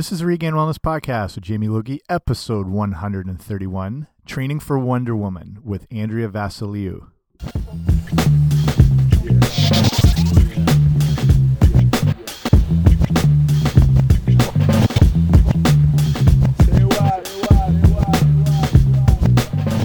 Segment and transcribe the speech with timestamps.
[0.00, 5.58] This is the Regained Wellness Podcast with Jamie Logie, episode 131 Training for Wonder Woman
[5.62, 7.08] with Andrea Vasiliou.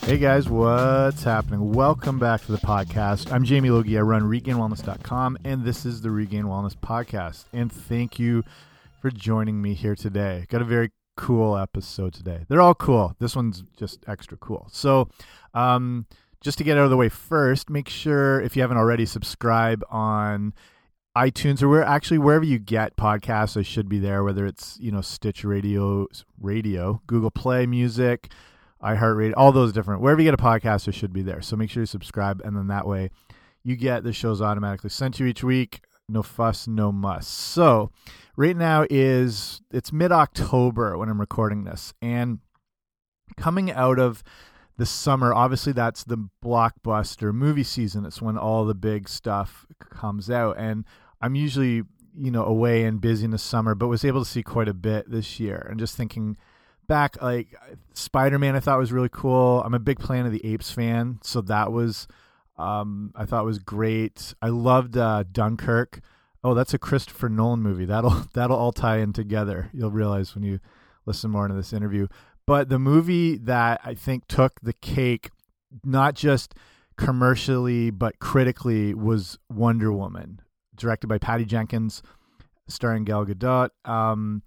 [0.06, 1.74] Hey guys, what's happening?
[1.74, 3.34] Welcome back to the podcast.
[3.34, 3.98] I'm Jamie Logie.
[3.98, 7.44] I run regainedwellness.com, and this is the Regained Wellness Podcast.
[7.52, 8.46] And thank you
[9.06, 10.48] for joining me here today.
[10.50, 12.44] Got a very cool episode today.
[12.50, 13.16] They're all cool.
[13.20, 14.68] This one's just extra cool.
[14.72, 15.10] So,
[15.54, 16.08] um,
[16.42, 19.84] just to get out of the way first, make sure if you haven't already, subscribe
[19.92, 20.56] on
[21.16, 24.24] iTunes or where actually wherever you get podcasts, I should be there.
[24.24, 26.08] Whether it's you know Stitcher Radio,
[26.42, 28.32] Radio, Google Play Music,
[28.82, 31.44] iHeartRadio, all those different wherever you get a podcast, it should be there.
[31.44, 33.12] So make sure you subscribe, and then that way
[33.64, 35.82] you get the shows automatically sent to you each week.
[36.08, 37.28] No fuss, no muss.
[37.28, 37.92] So
[38.38, 42.40] right now is it's mid October when I'm recording this, and
[43.38, 44.24] coming out of
[44.78, 48.06] the summer, obviously that's the blockbuster movie season.
[48.06, 50.86] It's when all the big stuff comes out, and
[51.22, 51.84] I'm usually
[52.18, 54.74] you know away and busy in the summer, but was able to see quite a
[54.74, 55.66] bit this year.
[55.70, 56.38] And just thinking
[56.88, 57.56] back, like
[57.94, 59.64] Spider Man, I thought was really cool.
[59.66, 62.08] I'm a big Planet of the Apes fan, so that was
[62.58, 64.34] um, I thought was great.
[64.42, 66.00] I loved uh, Dunkirk.
[66.44, 67.86] Oh, that's a Christopher Nolan movie.
[67.86, 69.70] That'll that'll all tie in together.
[69.74, 70.60] You'll realize when you
[71.06, 72.08] listen more into this interview.
[72.48, 75.30] But the movie that I think took the cake,
[75.84, 76.54] not just
[76.98, 80.42] commercially but critically, was Wonder Woman,
[80.76, 82.04] directed by Patty Jenkins,
[82.68, 83.70] starring Gal Gadot.
[83.84, 84.44] Um,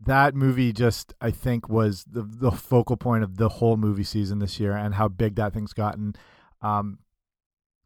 [0.00, 4.38] that movie just I think was the the focal point of the whole movie season
[4.38, 6.14] this year and how big that thing's gotten.
[6.62, 6.98] Um,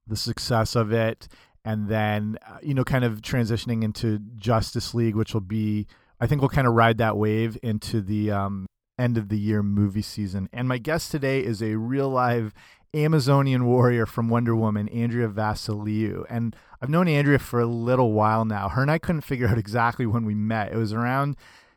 [0.06, 1.28] the success of it,
[1.64, 5.86] and then uh, you know, kind of transitioning into Justice League, which will be
[6.20, 9.62] I think we'll kind of ride that wave into the um, end of the year
[9.62, 10.48] movie season.
[10.52, 12.54] And my guest today is a real live
[12.94, 16.24] Amazonian warrior from Wonder Woman, Andrea Vasiliou.
[16.28, 18.68] And I've known Andrea for a little while now.
[18.68, 20.72] Her and I couldn't figure out exactly when we met.
[20.72, 21.36] It was around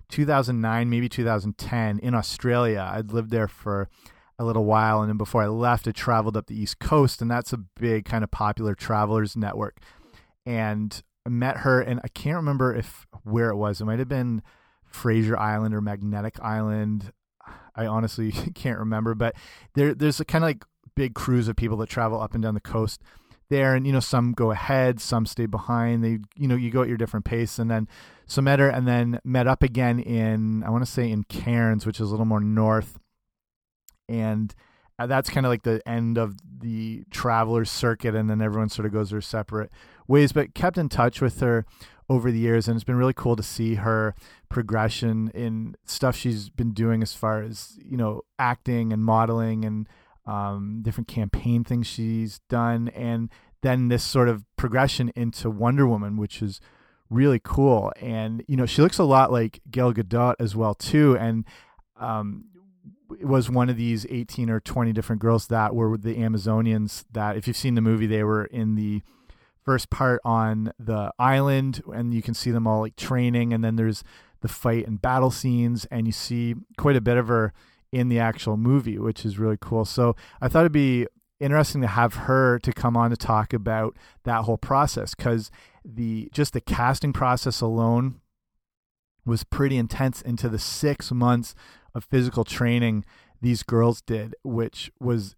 [0.09, 2.87] 2009, maybe 2010 in Australia.
[2.93, 3.89] I'd lived there for
[4.37, 7.31] a little while, and then before I left, I traveled up the East Coast, and
[7.31, 9.79] that's a big kind of popular travelers network.
[10.45, 13.81] And I met her, and I can't remember if where it was.
[13.81, 14.41] It might have been
[14.85, 17.11] Fraser Island or Magnetic Island.
[17.75, 19.35] I honestly can't remember, but
[19.73, 20.65] there there's a kind of like
[20.95, 23.01] big crews of people that travel up and down the coast
[23.49, 26.81] there and you know some go ahead some stay behind they you know you go
[26.81, 27.87] at your different pace and then
[28.25, 31.85] so met her and then met up again in i want to say in cairns
[31.85, 32.97] which is a little more north
[34.07, 34.53] and
[34.97, 38.85] uh, that's kind of like the end of the travelers circuit and then everyone sort
[38.85, 39.69] of goes their separate
[40.07, 40.31] ways.
[40.31, 41.65] But kept in touch with her
[42.07, 44.15] over the years and it's been really cool to see her
[44.47, 49.89] progression in stuff she's been doing as far as you know acting and modeling and
[50.25, 52.89] um, different campaign things she's done.
[52.89, 53.29] And
[53.61, 56.61] then this sort of progression into Wonder Woman which is
[57.09, 57.91] really cool.
[57.99, 61.17] And you know she looks a lot like Gal Gadot as well too.
[61.17, 61.43] And
[61.99, 62.45] um,
[63.21, 67.47] was one of these 18 or 20 different girls that were the Amazonians that if
[67.47, 69.01] you've seen the movie they were in the
[69.63, 73.75] first part on the island and you can see them all like training and then
[73.75, 74.03] there's
[74.41, 77.51] the fight and battle scenes and you see quite a bit of her
[77.91, 79.85] in the actual movie which is really cool.
[79.85, 81.07] So i thought it'd be
[81.39, 85.51] interesting to have her to come on to talk about that whole process because
[85.83, 88.21] the just the casting process alone
[89.25, 91.55] was pretty intense into the six months
[91.95, 93.03] of physical training
[93.41, 95.35] these girls did which was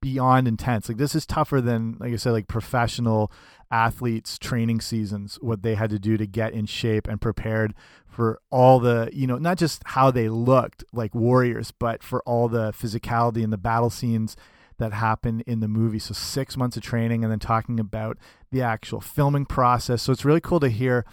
[0.00, 0.88] beyond intense.
[0.88, 3.32] Like this is tougher than like I said like professional
[3.70, 7.74] athletes training seasons what they had to do to get in shape and prepared
[8.06, 12.48] for all the, you know, not just how they looked like warriors, but for all
[12.48, 14.36] the physicality and the battle scenes
[14.78, 15.98] that happen in the movie.
[15.98, 18.16] So 6 months of training and then talking about
[18.52, 20.02] the actual filming process.
[20.02, 21.04] So it's really cool to hear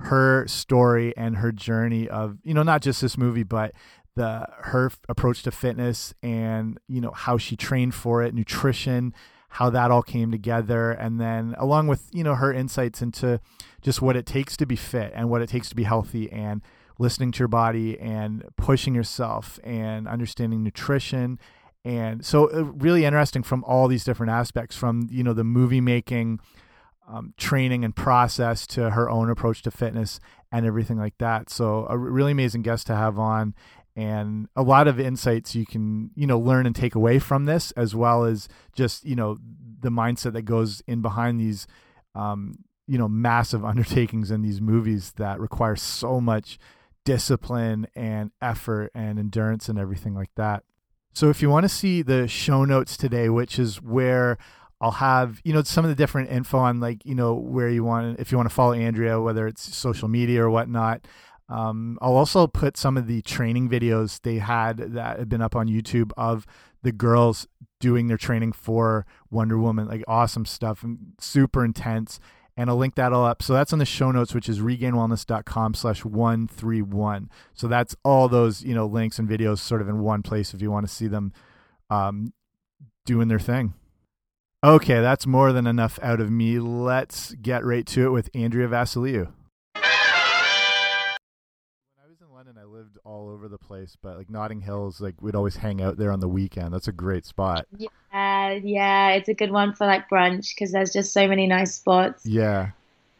[0.00, 3.72] her story and her journey of, you know, not just this movie but
[4.14, 9.14] the her approach to fitness and you know how she trained for it nutrition
[9.52, 10.92] how that all came together.
[10.92, 13.40] And then along with you know her insights into
[13.82, 16.62] just what it takes to be fit and what it takes to be healthy and
[16.98, 21.38] listening to your body and pushing yourself and understanding nutrition.
[21.84, 25.82] And so uh, really interesting from all these different aspects from you know the movie
[25.82, 26.40] making
[27.06, 30.18] um, training and process to her own approach to fitness
[30.50, 31.50] and everything like that.
[31.50, 33.54] So a really amazing guest to have on
[33.94, 37.70] and a lot of insights you can you know learn and take away from this
[37.72, 39.38] as well as just you know
[39.80, 41.66] the mindset that goes in behind these
[42.14, 42.54] um,
[42.86, 46.58] you know massive undertakings in these movies that require so much
[47.04, 50.62] discipline and effort and endurance and everything like that.
[51.14, 54.38] So if you want to see the show notes today, which is where
[54.80, 57.84] I'll have, you know, some of the different info on like, you know, where you
[57.84, 61.06] want, if you want to follow Andrea, whether it's social media or whatnot.
[61.52, 65.54] Um, I'll also put some of the training videos they had that have been up
[65.54, 66.46] on YouTube of
[66.82, 67.46] the girls
[67.78, 72.18] doing their training for Wonder Woman, like awesome stuff and super intense
[72.56, 73.42] and I'll link that all up.
[73.42, 77.30] So that's on the show notes, which is regainedwellness.com slash 131.
[77.54, 80.60] So that's all those, you know, links and videos sort of in one place if
[80.60, 81.32] you want to see them
[81.90, 82.32] um,
[83.06, 83.74] doing their thing.
[84.64, 86.58] Okay, that's more than enough out of me.
[86.60, 89.32] Let's get right to it with Andrea Vasiliou.
[93.04, 96.20] All over the place, but like Notting Hills, like we'd always hang out there on
[96.20, 96.72] the weekend.
[96.72, 97.66] That's a great spot.
[97.76, 101.74] Yeah, yeah, it's a good one for like brunch because there's just so many nice
[101.74, 102.24] spots.
[102.24, 102.70] Yeah,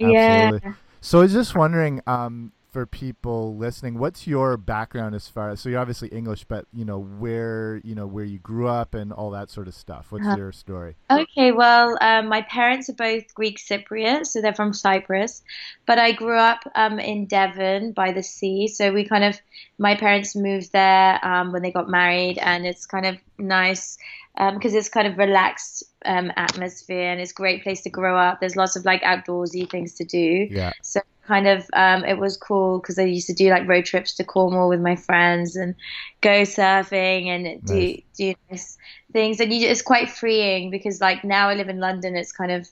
[0.01, 0.61] absolutely.
[0.65, 0.75] Yeah.
[1.01, 5.61] So I was just wondering, um, for people listening, what's your background as far as
[5.61, 9.13] so you're obviously English, but you know where you know where you grew up and
[9.13, 10.07] all that sort of stuff.
[10.11, 10.97] What's uh, your story?
[11.11, 15.43] Okay, well, um, my parents are both Greek Cypriot, so they're from Cyprus,
[15.87, 18.69] but I grew up um, in Devon by the sea.
[18.69, 19.39] So we kind of
[19.79, 23.99] my parents moved there um, when they got married, and it's kind of nice
[24.35, 28.17] because um, it's kind of relaxed um, atmosphere and it's a great place to grow
[28.17, 28.41] up.
[28.41, 30.49] There's lots of like outdoorsy things to do.
[30.51, 30.73] Yeah.
[30.83, 34.15] So kind of um, it was cool because I used to do like road trips
[34.15, 35.75] to Cornwall with my friends and
[36.21, 38.03] go surfing and do nice.
[38.17, 38.79] do nice
[39.13, 42.51] things and you, it's quite freeing because like now I live in London it's kind
[42.51, 42.69] of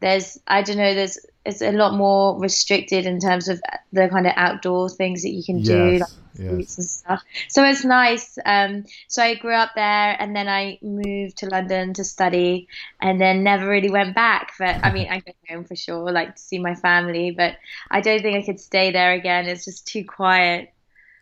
[0.00, 3.60] there's I don't know there's it's a lot more restricted in terms of
[3.92, 6.78] the kind of outdoor things that you can yes, do like yes.
[6.78, 7.22] and stuff.
[7.48, 8.38] So it's nice.
[8.44, 12.68] Um, so I grew up there and then I moved to London to study
[13.00, 14.52] and then never really went back.
[14.58, 17.56] But I mean I go home for sure like to see my family but
[17.90, 19.46] I don't think I could stay there again.
[19.46, 20.72] It's just too quiet.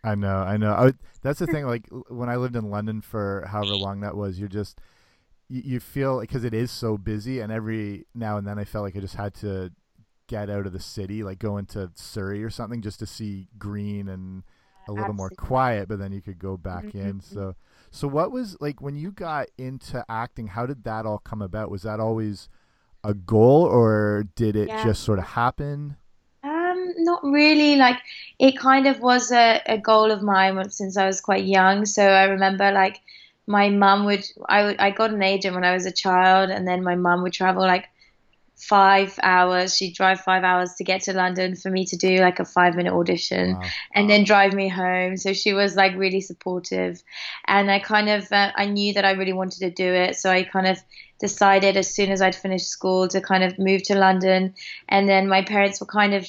[0.03, 0.73] I know I know.
[0.73, 0.93] I,
[1.23, 4.49] that's the thing like when I lived in London for however long that was you're
[4.49, 4.81] just
[5.51, 8.85] you, you feel because it is so busy, and every now and then I felt
[8.85, 9.73] like I just had to
[10.29, 14.09] get out of the city, like go into Surrey or something, just to see green
[14.09, 14.45] and
[14.89, 15.17] a little Absolutely.
[15.17, 15.89] more quiet.
[15.89, 17.09] But then you could go back mm -hmm.
[17.09, 17.19] in.
[17.19, 17.35] Mm-hmm.
[17.35, 17.55] So,
[17.91, 20.49] so what was like when you got into acting?
[20.49, 21.71] How did that all come about?
[21.71, 22.49] Was that always
[23.03, 24.85] a goal, or did it yeah.
[24.85, 25.97] just sort of happen?
[26.43, 27.77] Um, not really.
[27.77, 27.99] Like
[28.39, 31.87] it kind of was a, a goal of mine since I was quite young.
[31.87, 33.01] So I remember like
[33.47, 36.67] my mum would I would I got an agent when I was a child, and
[36.67, 37.90] then my mum would travel like
[38.61, 39.77] five hours.
[39.77, 42.77] She'd drive five hours to get to London for me to do like a five
[42.77, 43.63] minute audition wow.
[43.95, 45.17] and then drive me home.
[45.17, 47.03] So she was like really supportive.
[47.47, 50.17] And I kind of, uh, I knew that I really wanted to do it.
[50.17, 50.79] So I kind of
[51.19, 54.55] decided as soon as I'd finished school to kind of move to London.
[54.89, 56.27] And then my parents were kind of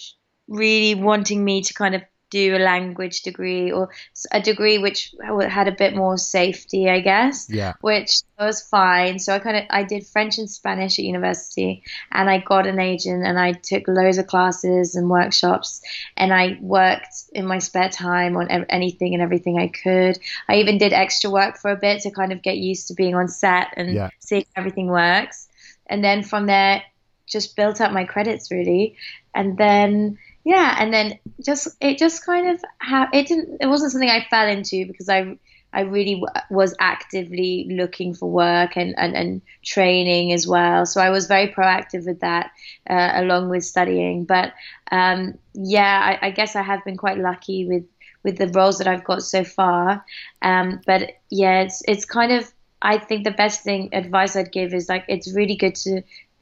[0.48, 2.01] really wanting me to kind of
[2.31, 3.89] do a language degree or
[4.31, 5.13] a degree which
[5.48, 7.48] had a bit more safety, I guess.
[7.50, 7.74] Yeah.
[7.81, 9.19] Which was fine.
[9.19, 12.80] So I kind of I did French and Spanish at university, and I got an
[12.80, 15.81] agent, and I took loads of classes and workshops,
[16.18, 20.18] and I worked in my spare time on anything and everything I could.
[20.50, 23.13] I even did extra work for a bit to kind of get used to being
[23.13, 24.10] on set and yeah.
[24.19, 25.48] seeing everything works.
[25.88, 26.81] And then from there,
[27.27, 28.95] just built up my credits really,
[29.36, 33.92] and then yeah, and then just it just kind of ha- it didn't it wasn't
[33.92, 35.38] something I fell into because I
[35.74, 40.86] I really w- was actively looking for work and, and, and training as well.
[40.86, 42.51] So I was very proactive with that,
[42.89, 44.25] uh, along with studying.
[44.25, 44.54] But
[44.92, 47.86] um, yeah, I, I, guess I have been quite lucky with,
[48.24, 50.04] with the roles that I've got so far.
[50.42, 52.51] Um, but yeah, it's it's kind of
[52.82, 56.01] I think the best thing advice I'd give is like it's really good to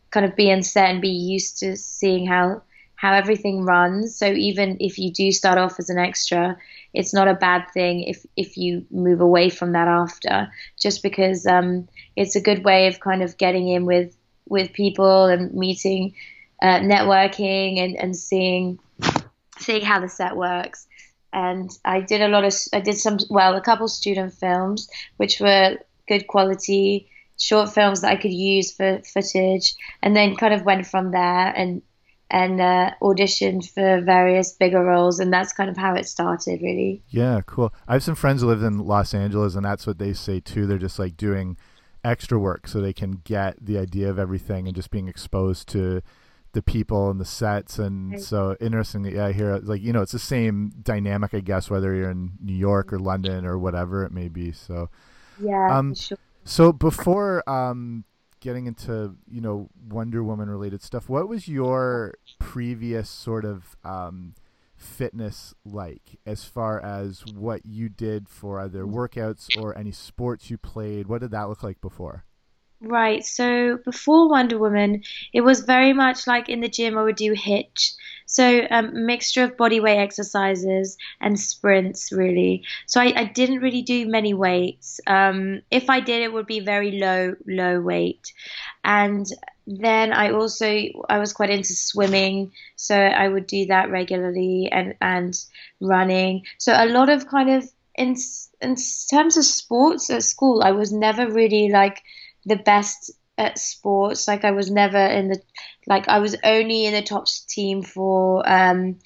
[0.09, 2.63] kind of be in set and be used to seeing how
[2.99, 4.17] how everything runs.
[4.17, 6.57] So even if you do start off as an extra,
[6.93, 11.47] it's not a bad thing if if you move away from that after, just because
[11.47, 11.87] um,
[12.17, 14.17] it's a good way of kind of getting in with
[14.49, 16.13] with people and meeting,
[16.61, 18.79] uh, networking, and and seeing
[19.59, 20.85] seeing how the set works.
[21.31, 25.39] And I did a lot of I did some well a couple student films which
[25.39, 25.77] were
[26.09, 27.07] good quality
[27.39, 31.53] short films that I could use for footage, and then kind of went from there
[31.55, 31.81] and
[32.29, 37.01] and uh, auditioned for various bigger roles, and that's kind of how it started, really.
[37.09, 37.74] Yeah, cool.
[37.88, 40.67] I have some friends who live in Los Angeles, and that's what they say too.
[40.67, 41.57] They're just like doing
[42.03, 46.01] extra work so they can get the idea of everything and just being exposed to
[46.53, 48.21] the people and the sets and right.
[48.21, 51.93] so interestingly yeah I hear like you know it's the same dynamic I guess whether
[51.93, 54.89] you're in New York or London or whatever it may be so
[55.39, 56.17] yeah um sure.
[56.45, 58.03] so before um
[58.39, 64.36] getting into you know Wonder Woman related stuff, what was your previous sort of um,
[64.75, 70.58] fitness like as far as what you did for either workouts or any sports you
[70.58, 71.08] played?
[71.08, 72.25] What did that look like before?
[72.81, 73.25] Right.
[73.25, 77.33] So before Wonder Woman, it was very much like in the gym I would do
[77.33, 77.91] HIIT.
[78.25, 82.63] So um, mixture of body weight exercises and sprints really.
[82.86, 85.01] So I, I didn't really do many weights.
[85.07, 88.31] Um, if I did, it would be very low, low weight.
[88.83, 89.25] And
[89.67, 90.67] then I also
[91.09, 95.33] I was quite into swimming, so I would do that regularly and and
[95.81, 96.43] running.
[96.57, 98.15] So a lot of kind of in
[98.62, 98.75] in
[99.12, 102.01] terms of sports at school, I was never really like
[102.46, 104.27] the best at sports.
[104.27, 105.41] Like I was never in the
[105.88, 109.00] like I was only in the top team for um,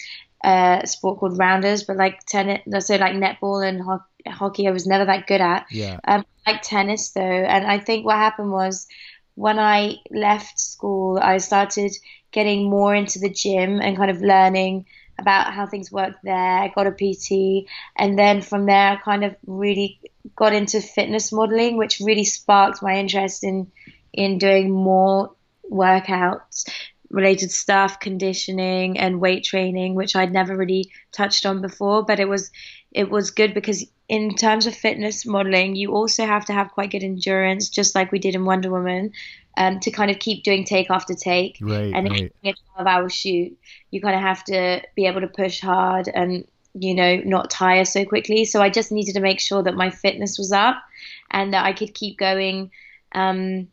[0.43, 4.85] a sport called rounders, but like tennis, so like netball and ho- hockey, I was
[4.85, 5.65] never that good at.
[5.71, 5.99] Yeah.
[6.05, 8.87] Um, like tennis though, and I think what happened was
[9.35, 11.91] when I left school, I started
[12.31, 14.85] getting more into the gym and kind of learning
[15.19, 16.35] about how things work there.
[16.35, 19.99] I got a PT, and then from there, I kind of really
[20.35, 23.71] got into fitness modeling, which really sparked my interest in
[24.13, 25.33] in doing more
[25.71, 26.65] workouts
[27.13, 32.03] related stuff, conditioning and weight training, which I'd never really touched on before.
[32.03, 32.51] But it was
[32.91, 36.91] it was good because in terms of fitness modeling, you also have to have quite
[36.91, 39.13] good endurance, just like we did in Wonder Woman,
[39.57, 41.57] um, to kind of keep doing take after take.
[41.61, 42.33] Right, and right.
[42.43, 43.57] a 12 hour shoot,
[43.91, 47.85] you kind of have to be able to push hard and, you know, not tire
[47.85, 48.45] so quickly.
[48.45, 50.81] So I just needed to make sure that my fitness was up
[51.31, 52.71] and that I could keep going.
[53.13, 53.67] Um,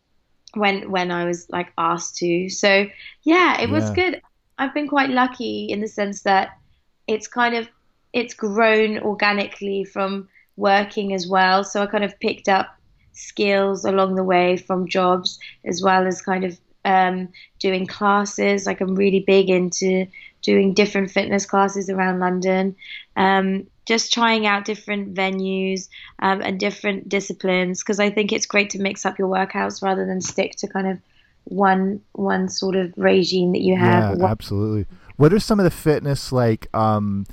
[0.55, 2.49] when when I was like asked to.
[2.49, 2.87] So
[3.23, 4.21] yeah, it was good.
[4.59, 6.59] I've been quite lucky in the sense that
[7.07, 7.69] it's kind of
[8.13, 11.65] it's grown organically from working as well.
[11.65, 12.75] So I kind of picked up
[13.13, 17.29] skills along the way from jobs as well as kind of um,
[17.59, 18.67] doing classes.
[18.67, 20.07] Like I'm really big into
[20.43, 22.77] doing different fitness classes around London.
[23.17, 25.89] Um, just trying out different venues
[26.21, 30.07] um, and different disciplines because I think it's great to mix up your workouts rather
[30.07, 30.99] than stick to kind of
[31.45, 34.19] one one sort of regime that you have.
[34.19, 34.87] Yeah, absolutely.
[35.17, 37.27] What are some of the fitness like um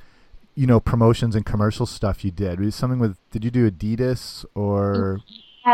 [0.56, 2.60] you know promotions and commercial stuff you did?
[2.60, 5.20] Was something with did you do Adidas or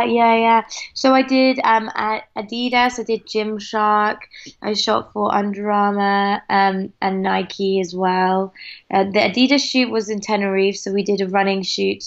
[0.02, 0.64] Yeah, yeah.
[0.94, 4.18] So I did um, at Adidas, I did Gymshark,
[4.62, 8.54] I shot for Under Armour um, and Nike as well.
[8.92, 12.04] Uh, the Adidas shoot was in Tenerife, so we did a running shoot.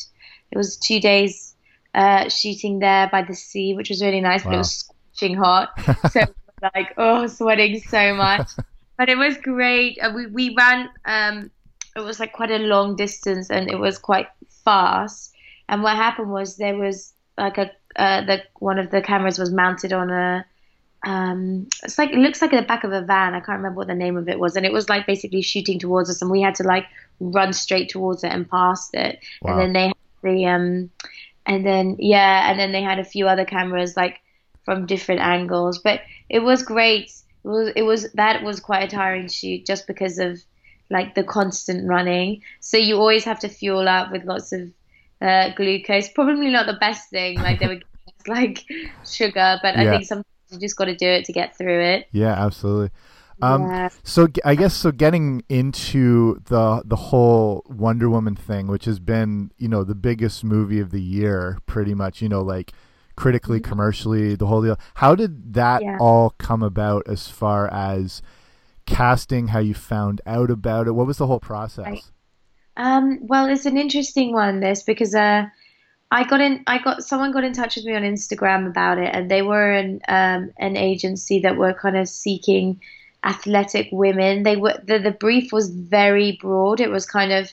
[0.50, 1.54] It was two days
[1.94, 5.70] uh, shooting there by the sea, which was really nice, but it was scorching hot.
[6.10, 6.22] so
[6.62, 8.50] like, oh, sweating so much.
[8.98, 9.98] but it was great.
[10.00, 11.50] Uh, we, we ran, um,
[11.96, 14.26] it was like quite a long distance and it was quite
[14.64, 15.32] fast.
[15.68, 19.50] And what happened was there was like a uh, the one of the cameras was
[19.50, 20.44] mounted on a
[21.04, 23.34] um it's like it looks like the back of a van.
[23.34, 24.56] I can't remember what the name of it was.
[24.56, 26.20] And it was like basically shooting towards us.
[26.20, 26.86] And we had to like
[27.20, 29.20] run straight towards it and past it.
[29.42, 29.52] Wow.
[29.52, 30.90] and then they had the um
[31.46, 34.20] and then yeah and then they had a few other cameras like
[34.64, 35.78] from different angles.
[35.78, 37.12] But it was great.
[37.44, 40.42] It was it was that was quite a tiring shoot just because of
[40.90, 42.42] like the constant running.
[42.60, 44.72] So you always have to fuel up with lots of
[45.20, 46.08] uh, glucose.
[46.10, 47.38] Probably not the best thing.
[47.40, 47.80] Like they were
[48.26, 48.64] like
[49.04, 52.06] sugar, but I think sometimes you just got to do it to get through it.
[52.12, 52.90] Yeah, absolutely.
[53.42, 53.90] Um yeah.
[54.02, 59.50] so I guess so getting into the the whole Wonder Woman thing, which has been,
[59.58, 62.72] you know, the biggest movie of the year pretty much, you know, like
[63.14, 64.78] critically, commercially, the whole deal.
[64.94, 65.90] How did that Mm-hmm.
[65.90, 65.98] Yeah.
[66.00, 68.22] all come about as far as
[68.86, 70.92] casting, how you found out about it?
[70.92, 71.86] What was the whole process?
[71.86, 72.04] Right.
[72.76, 75.46] Um, well, it's an interesting one, this, because uh,
[76.10, 79.14] I got in, I got someone got in touch with me on Instagram about it,
[79.14, 82.80] and they were an um, an agency that were kind of seeking
[83.24, 84.42] athletic women.
[84.42, 86.80] They were the the brief was very broad.
[86.80, 87.52] It was kind of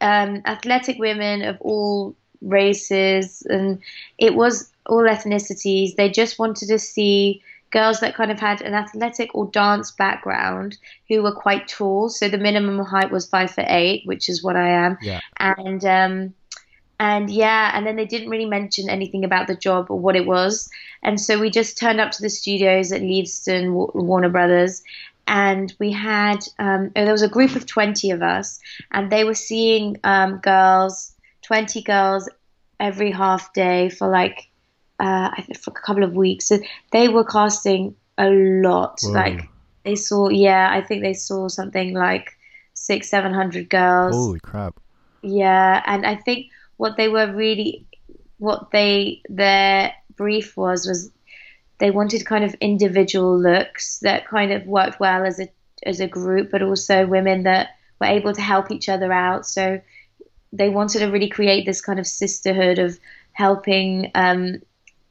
[0.00, 3.80] um, athletic women of all races, and
[4.18, 5.96] it was all ethnicities.
[5.96, 7.42] They just wanted to see
[7.76, 10.78] girls that kind of had an athletic or dance background
[11.08, 12.08] who were quite tall.
[12.08, 14.96] So the minimum height was five foot eight, which is what I am.
[15.02, 15.20] Yeah.
[15.38, 16.34] And um,
[16.98, 20.26] and yeah, and then they didn't really mention anything about the job or what it
[20.26, 20.70] was.
[21.02, 24.82] And so we just turned up to the studios at Leavesden, Wa- Warner Brothers,
[25.26, 28.58] and we had um, there was a group of twenty of us,
[28.92, 32.30] and they were seeing um, girls, twenty girls
[32.80, 34.48] every half day for like
[34.98, 36.46] uh, I think for a couple of weeks.
[36.46, 36.58] So
[36.92, 38.98] they were casting a lot.
[39.02, 39.12] Whoa.
[39.12, 39.48] Like
[39.84, 42.36] they saw, yeah, I think they saw something like
[42.74, 44.14] six, seven hundred girls.
[44.14, 44.80] Holy crap.
[45.22, 47.86] Yeah, and I think what they were really,
[48.38, 51.10] what they their brief was was
[51.78, 55.48] they wanted kind of individual looks that kind of worked well as a
[55.84, 59.46] as a group, but also women that were able to help each other out.
[59.46, 59.80] So
[60.52, 62.98] they wanted to really create this kind of sisterhood of
[63.32, 64.62] helping um,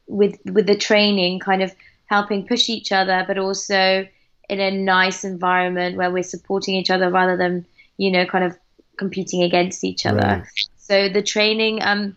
[0.06, 1.74] with with the training, kind of
[2.06, 4.06] helping push each other, but also
[4.48, 8.56] in a nice environment where we're supporting each other rather than you know kind of
[8.96, 10.18] competing against each other.
[10.18, 10.46] Right.
[10.76, 12.16] So the training, um,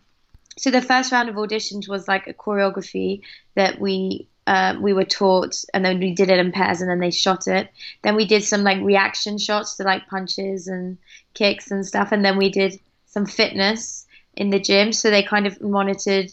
[0.58, 3.22] so the first round of auditions was like a choreography
[3.56, 7.00] that we uh, we were taught, and then we did it in pairs, and then
[7.00, 7.70] they shot it.
[8.04, 10.98] Then we did some like reaction shots to like punches and
[11.34, 14.92] kicks and stuff, and then we did some fitness in the gym.
[14.92, 16.32] So they kind of monitored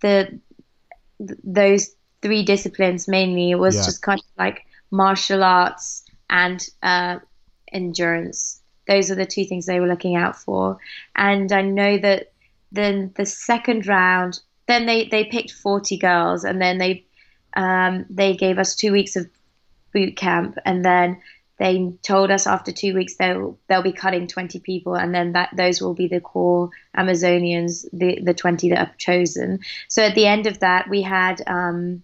[0.00, 0.38] the
[1.18, 3.50] those three disciplines mainly.
[3.50, 3.84] It was yeah.
[3.84, 7.18] just kind of like martial arts and uh,
[7.72, 8.60] endurance.
[8.86, 10.78] Those are the two things they were looking out for.
[11.14, 12.32] And I know that
[12.72, 17.04] then the second round, then they, they picked 40 girls and then they
[17.54, 19.26] um, they gave us two weeks of
[19.92, 21.20] boot camp and then
[21.58, 25.50] they told us after two weeks they'll they'll be cutting 20 people and then that
[25.56, 30.26] those will be the core amazonians the the 20 that are chosen so at the
[30.26, 32.02] end of that we had um,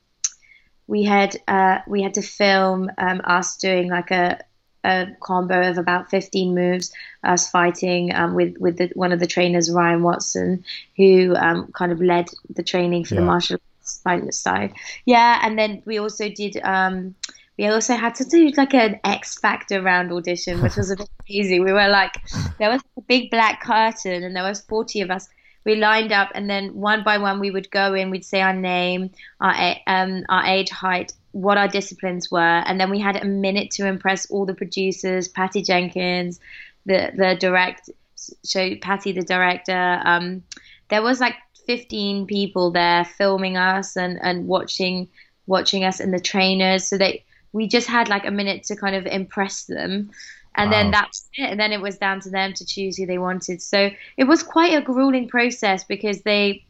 [0.87, 4.41] we had uh, we had to film um, us doing like a,
[4.85, 6.93] a combo of about 15 moves,
[7.23, 10.65] us fighting um, with with the, one of the trainers, Ryan Watson,
[10.97, 13.21] who um, kind of led the training for yeah.
[13.21, 13.59] the martial
[14.05, 14.75] arts side.
[15.05, 16.59] Yeah, and then we also did.
[16.63, 17.15] Um,
[17.59, 21.09] we also had to do like an X Factor round audition, which was a bit
[21.27, 21.61] crazy.
[21.61, 22.15] We were like,
[22.59, 25.29] there was a big black curtain, and there was 40 of us
[25.65, 28.11] we lined up, and then one by one we would go in.
[28.11, 32.91] We'd say our name, our um, our age, height, what our disciplines were, and then
[32.91, 36.39] we had a minute to impress all the producers, Patty Jenkins,
[36.85, 40.01] the the direct, so Patty the director.
[40.05, 40.43] Um,
[40.91, 45.09] there was like 15 people there filming us and and watching
[45.47, 46.87] watching us and the trainers.
[46.87, 50.11] So they we just had like a minute to kind of impress them.
[50.57, 50.77] And wow.
[50.77, 51.51] then that's it.
[51.51, 53.63] And then it was down to them to choose who they wanted.
[53.63, 56.65] So it was quite a grueling process because they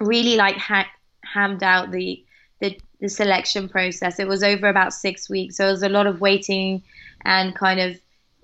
[0.00, 0.90] really like ha-
[1.24, 2.22] hammed out the,
[2.60, 4.18] the the selection process.
[4.18, 5.56] It was over about six weeks.
[5.56, 6.82] So it was a lot of waiting
[7.24, 8.00] and kind of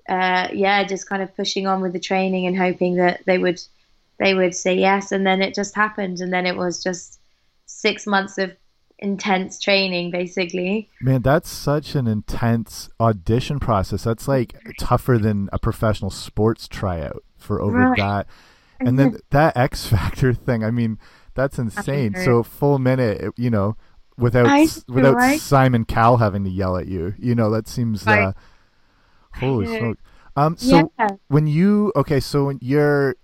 [0.07, 3.61] uh, yeah just kind of pushing on with the training and hoping that they would
[4.19, 5.11] they would say yes.
[5.11, 6.21] And then it just happened.
[6.21, 7.19] And then it was just
[7.65, 8.55] six months of
[9.03, 15.59] intense training basically man that's such an intense audition process that's like tougher than a
[15.59, 17.97] professional sports tryout for over right.
[17.97, 18.27] that
[18.79, 20.97] and then that x factor thing i mean
[21.35, 23.75] that's insane so full minute you know
[24.17, 24.45] without
[24.87, 25.39] without right?
[25.39, 28.27] simon cowell having to yell at you you know that seems right.
[28.27, 28.33] uh
[29.35, 29.97] holy smoke
[30.37, 31.09] um so yeah.
[31.27, 33.17] when you okay so when you're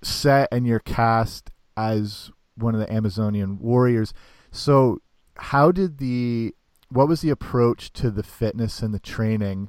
[0.00, 4.14] set and you're cast as one of the amazonian warriors
[4.52, 5.00] so
[5.38, 6.54] how did the
[6.90, 9.68] what was the approach to the fitness and the training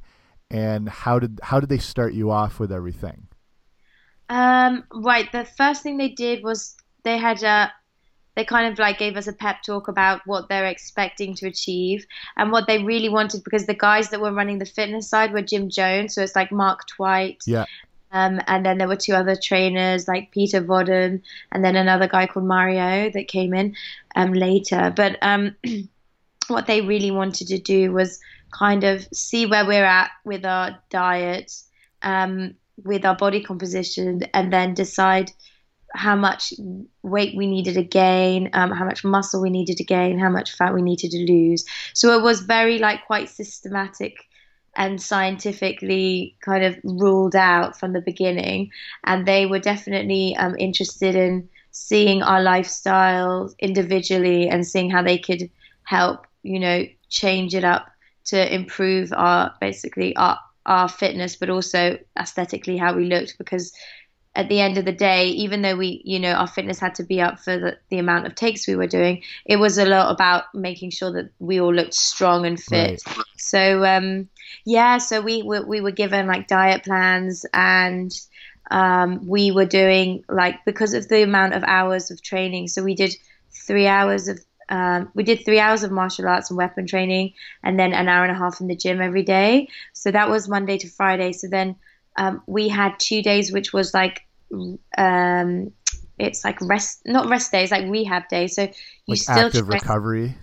[0.49, 3.27] and how did how did they start you off with everything?
[4.29, 7.71] Um, right the first thing they did was they had a
[8.35, 12.05] they kind of like gave us a pep talk about what they're expecting to achieve
[12.37, 15.41] and what they really wanted because the guys that were running the fitness side were
[15.41, 17.65] Gym Jones so it's like Mark Twight yeah
[18.11, 22.25] um, and then there were two other trainers like Peter Vodden and then another guy
[22.25, 23.75] called Mario that came in
[24.15, 24.91] um, later.
[24.95, 25.55] But um,
[26.47, 28.19] what they really wanted to do was
[28.51, 31.53] kind of see where we're at with our diet,
[32.01, 35.31] um, with our body composition, and then decide
[35.93, 36.53] how much
[37.03, 40.55] weight we needed to gain, um, how much muscle we needed to gain, how much
[40.55, 41.65] fat we needed to lose.
[41.93, 44.28] So it was very like quite systematic
[44.75, 48.71] and scientifically kind of ruled out from the beginning.
[49.03, 55.17] And they were definitely um, interested in seeing our lifestyle individually and seeing how they
[55.17, 55.49] could
[55.83, 57.87] help, you know, change it up
[58.25, 63.73] to improve our basically our our fitness, but also aesthetically how we looked because
[64.35, 67.03] at the end of the day, even though we, you know, our fitness had to
[67.03, 70.11] be up for the, the amount of takes we were doing, it was a lot
[70.11, 73.01] about making sure that we all looked strong and fit.
[73.05, 73.25] Right.
[73.37, 74.29] So, um,
[74.65, 78.11] yeah, so we, we, we were given like diet plans and
[78.71, 82.67] um, we were doing like because of the amount of hours of training.
[82.67, 83.15] So we did
[83.51, 84.39] three hours of
[84.69, 88.23] um, we did three hours of martial arts and weapon training, and then an hour
[88.23, 89.67] and a half in the gym every day.
[89.93, 91.31] So that was Monday to Friday.
[91.33, 91.75] So then
[92.19, 94.27] um, we had two days, which was like
[94.97, 95.71] um,
[96.19, 98.55] it's like rest, not rest days, like rehab days.
[98.55, 98.71] So you
[99.07, 99.79] like still active train.
[99.81, 100.35] recovery.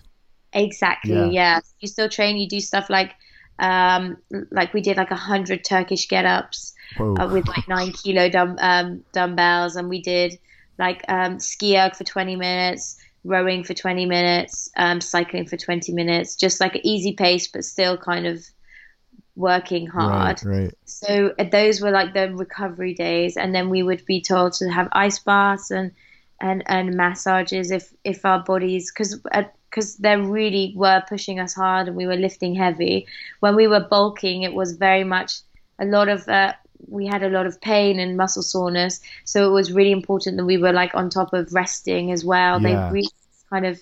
[0.53, 1.13] Exactly.
[1.13, 1.31] Yeah.
[1.31, 1.61] yeah.
[1.81, 2.39] You still train.
[2.39, 3.15] You do stuff like,
[3.59, 4.17] um,
[4.51, 9.05] like we did like a hundred Turkish get-ups uh, with like nine kilo dumb, um,
[9.13, 10.39] dumbbells, and we did
[10.79, 15.93] like um, ski erg for twenty minutes, rowing for twenty minutes, um, cycling for twenty
[15.93, 18.43] minutes, just like an easy pace, but still kind of
[19.37, 20.43] working hard.
[20.45, 20.75] Right, right.
[20.87, 24.69] So uh, those were like the recovery days, and then we would be told to
[24.71, 25.93] have ice baths and
[26.41, 29.21] and and massages if if our bodies because
[29.71, 33.07] because they really were pushing us hard and we were lifting heavy.
[33.41, 35.33] When we were bulking, it was very much
[35.79, 36.55] a lot of uh,
[36.89, 40.47] we had a lot of pain and muscle soreness, so it was really important that
[40.47, 42.61] we were like on top of resting as well.
[42.61, 42.89] Yeah.
[42.89, 43.09] They really
[43.51, 43.81] kind of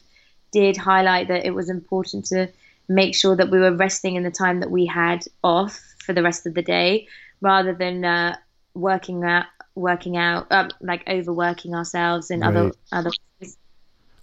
[0.52, 2.48] did highlight that it was important to
[2.88, 6.22] make sure that we were resting in the time that we had off for the
[6.22, 7.06] rest of the day,
[7.40, 8.36] rather than uh,
[8.74, 12.74] working out, working out, um, like overworking ourselves in other Right.
[12.92, 13.10] other.
[13.40, 13.56] ways.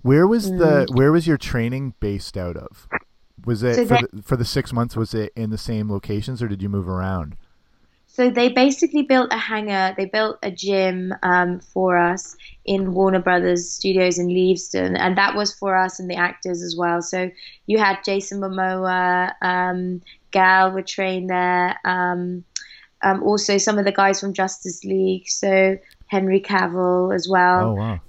[0.01, 0.95] Where was the Mm.
[0.95, 2.87] where was your training based out of?
[3.45, 4.95] Was it So for, that- the, for the six months?
[4.95, 7.35] Was it in the same locations, or did you move around?
[8.13, 9.95] So they basically built a hangar.
[9.95, 15.33] They built a gym um, for us in Warner Brothers Studios in Leavesden, and that
[15.33, 17.01] was for us and the actors as well.
[17.01, 17.31] So
[17.67, 21.79] you had Jason Momoa, um, Gal would train there.
[21.85, 22.43] Um,
[23.01, 25.29] um, also, some of the guys from Justice League.
[25.29, 27.69] So Henry Cavill as well.
[27.69, 28.01] oh wow,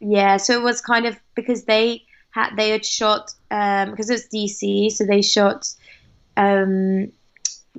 [0.00, 4.28] Yeah, so it was kind of because they had they had shot um, because it's
[4.28, 5.66] DC, so they shot.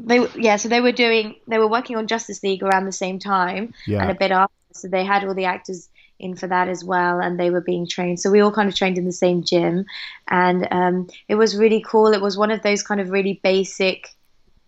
[0.05, 3.19] They yeah, so they were doing they were working on Justice League around the same
[3.19, 6.83] time and a bit after, so they had all the actors in for that as
[6.83, 8.19] well, and they were being trained.
[8.19, 9.85] So we all kind of trained in the same gym,
[10.29, 12.07] and um, it was really cool.
[12.13, 14.07] It was one of those kind of really basic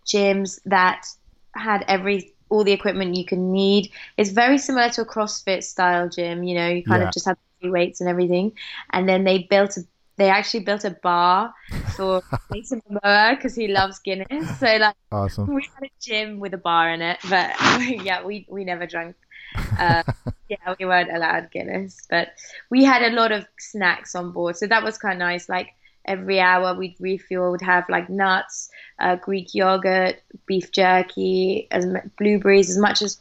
[0.06, 1.06] gyms that
[1.54, 3.90] had every all the equipment you can need.
[4.16, 6.42] It's very similar to a CrossFit style gym.
[6.42, 7.08] You know, you kind Yeah.
[7.08, 8.52] of just have weights and everything.
[8.92, 9.82] And then they built a
[10.20, 11.54] they actually built a bar
[11.96, 14.58] for Jason Momoa because he loves Guinness.
[14.58, 15.46] So like awesome.
[15.54, 17.50] we had a gym with a bar in it, but
[18.04, 19.16] yeah, we we never drank.
[19.78, 20.02] Uh,
[20.50, 22.28] yeah, we weren't allowed Guinness, but
[22.70, 25.48] we had a lot of snacks on board, so that was kind of nice.
[25.48, 25.70] Like
[26.04, 32.10] every hour, we'd refuel, would have like nuts, uh, Greek yogurt, beef jerky, as m-
[32.18, 33.18] blueberries, as much as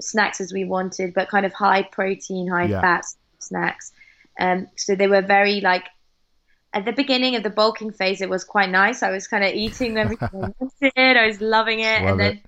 [0.00, 2.80] snacks as we wanted, but kind of high protein, high Yeah.
[2.80, 3.04] fat
[3.40, 3.90] snacks.
[4.38, 5.84] Um, so they were very like
[6.72, 9.02] at the beginning of the bulking phase, it was quite nice.
[9.02, 11.16] I was kind of eating everything I wanted.
[11.16, 12.38] I was loving it, Love and then it.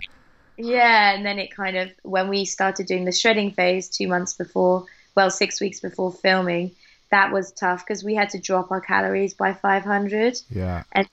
[0.57, 4.33] yeah, and then it kind of when we started doing the shredding phase two months
[4.33, 6.71] before, well, six weeks before filming,
[7.11, 11.07] that was tough because we had to drop our calories by 500 Yeah, and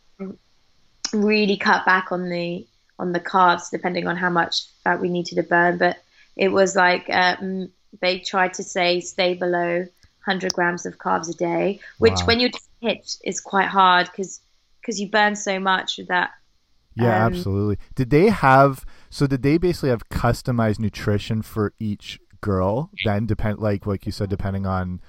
[1.12, 2.66] really cut back on the
[2.98, 5.78] on the carbs depending on how much fat we needed to burn.
[5.78, 5.96] But
[6.36, 11.34] it was like um, they tried to say stay below 100 grams of carbs a
[11.36, 12.26] day, which Wow.
[12.26, 14.40] when you're hit is quite hard because
[14.80, 16.30] because you burn so much of that
[16.96, 17.78] yeah, Um, absolutely.
[17.94, 18.84] Did they have?
[19.10, 22.90] So did they basically have customized nutrition for each girl?
[23.04, 25.00] Then depend, like like you said, depending on,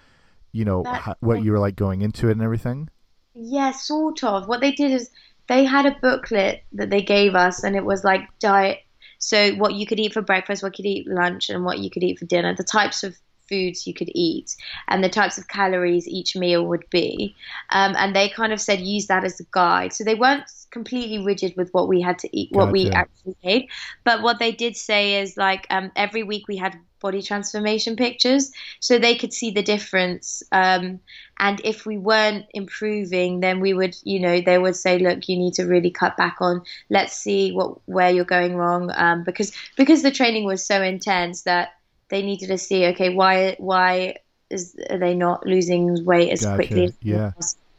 [0.52, 2.90] you know, That- ho- what you were like going into it and everything.
[3.34, 4.48] Yeah, sort of.
[4.50, 5.10] What they did is
[5.48, 8.80] they had a booklet that they gave us, and it was like diet.
[9.20, 11.90] So what you could eat for breakfast, what you could eat lunch, and what you
[11.90, 12.54] could eat for dinner.
[12.54, 13.16] The types of
[13.48, 14.56] foods you could eat,
[14.88, 17.36] and the types of calories each meal would be.
[17.72, 19.94] Um, and they kind of said use that as a guide.
[19.94, 23.70] So they weren't completely rigid with what we had to eat, what we actually ate.
[24.04, 28.52] But what they did say is like um, every week we had body transformation pictures,
[28.80, 30.44] so they could see the difference.
[30.52, 31.00] Um,
[31.40, 35.38] and if we weren't improving then we would you know they would say look you
[35.38, 39.52] need to really cut back on let's see what where you're going wrong um, because
[39.76, 41.77] because the training was so intense that
[42.10, 44.16] they needed to see okay why why
[44.50, 47.32] is are they not losing weight as Gotcha, quickly as yeah.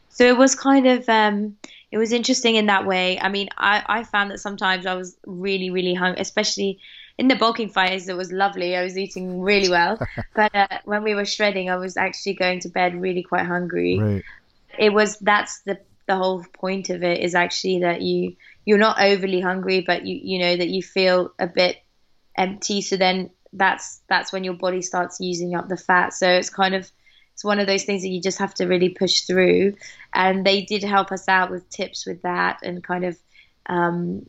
[0.09, 1.57] so it was kind of um
[1.91, 3.19] it was interesting in that way.
[3.19, 6.79] I mean i i found that sometimes i was really really hungry especially
[7.17, 8.77] in the bulking phase it was lovely.
[8.77, 9.99] I was eating really well.
[10.35, 13.99] But uh, when we were shredding i was actually going to bed really quite hungry.
[13.99, 14.23] Right.
[14.77, 19.01] it was that's the the whole point of it is actually that you you're not
[19.01, 21.77] overly hungry but you you know that you feel a bit
[22.37, 22.81] empty.
[22.81, 26.13] So then that's that's when your body starts using up the fat.
[26.13, 26.89] So it's kind of
[27.33, 29.73] it's one of those things that you just have to really push through.
[30.13, 33.17] And they did help us out with tips with that and kind of
[33.67, 34.25] um,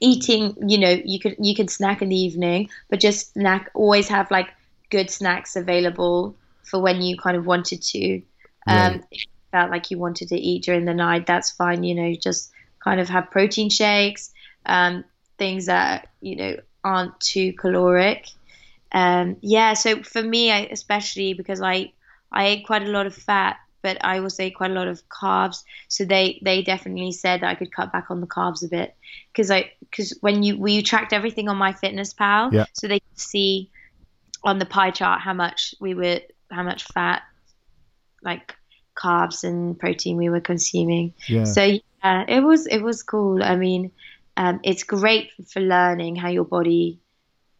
[0.00, 4.08] eating you know you could you can snack in the evening but just snack always
[4.08, 4.48] have like
[4.90, 8.22] good snacks available for when you kind of wanted to.
[8.66, 9.02] Um, Right.
[9.10, 12.14] if you felt like you wanted to eat during the night that's fine you know
[12.22, 12.50] just
[12.84, 14.30] kind of have protein shakes
[14.66, 15.04] um,
[15.38, 18.26] things that you know aren't too caloric
[18.92, 21.92] um, yeah so for me I, especially because i
[22.32, 25.02] i ate quite a lot of fat but i also ate quite a lot of
[25.08, 28.68] carbs so they they definitely said that i could cut back on the carbs a
[28.68, 28.94] bit
[29.32, 32.64] because i because when you we tracked everything on MyFitnessPal Yeah.
[32.72, 33.70] so they could see
[34.42, 36.20] on the pie chart how much we were
[36.50, 37.22] how much fat
[38.22, 38.54] like
[38.96, 41.44] carbs and protein we were consuming Yeah.
[41.44, 43.42] so yeah, it was it was cool.
[43.42, 43.90] I mean,
[44.36, 47.00] um, it's great for learning how your body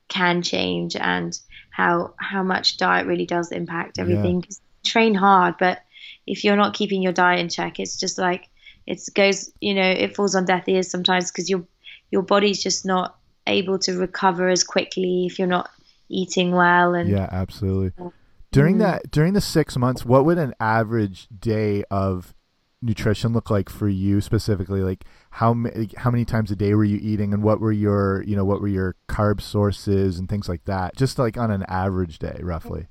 [0.09, 1.39] can change and
[1.71, 4.45] how how much diet really does impact everything.
[4.49, 4.57] Yeah.
[4.85, 5.81] Train hard, but
[6.27, 8.49] if you're not keeping your diet in check, it's just like
[8.87, 9.51] it goes.
[9.61, 11.65] You know, it falls on deaf ears sometimes because your
[12.11, 13.17] your body's just not
[13.47, 15.71] able to recover as quickly if you're not
[16.09, 16.95] eating well.
[16.95, 18.11] And yeah, absolutely.
[18.51, 18.81] During mm.
[18.81, 22.35] that during the six months, what would an average day of
[22.81, 24.81] nutrition look like for you specifically?
[24.81, 25.55] Like how
[25.97, 28.61] how many times a day were you eating, and what were your you know what
[28.61, 30.97] were your carb sources and things like that?
[30.97, 32.87] Just like on an average day, roughly.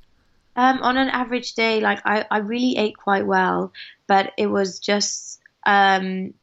[0.56, 3.72] Um, on an average day, like I, I really ate quite well,
[4.08, 6.34] but it was just um,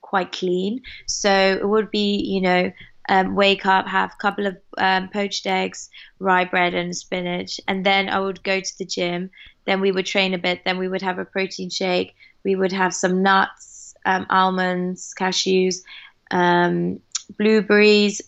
[0.00, 0.80] quite clean.
[1.08, 2.70] So it would be, you know,
[3.08, 5.90] um, wake up, have a couple of um, poached eggs,
[6.20, 9.30] rye bread, and spinach, and then I would go to the gym.
[9.66, 10.62] Then we would train a bit.
[10.64, 12.14] Then we would have a protein shake.
[12.44, 15.82] We would have some nuts, um, almonds, cashews,
[16.30, 17.00] um,
[17.38, 18.20] blueberries,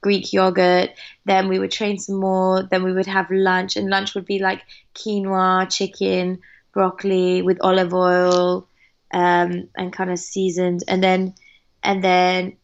[0.00, 0.90] Greek yogurt.
[1.24, 2.62] Then we would train some more.
[2.62, 4.62] Then we would have lunch, and lunch would be like
[4.94, 6.40] quinoa, chicken,
[6.72, 8.66] broccoli with olive oil,
[9.12, 10.84] um, and kind of seasoned.
[10.88, 11.34] And then,
[11.82, 12.56] and then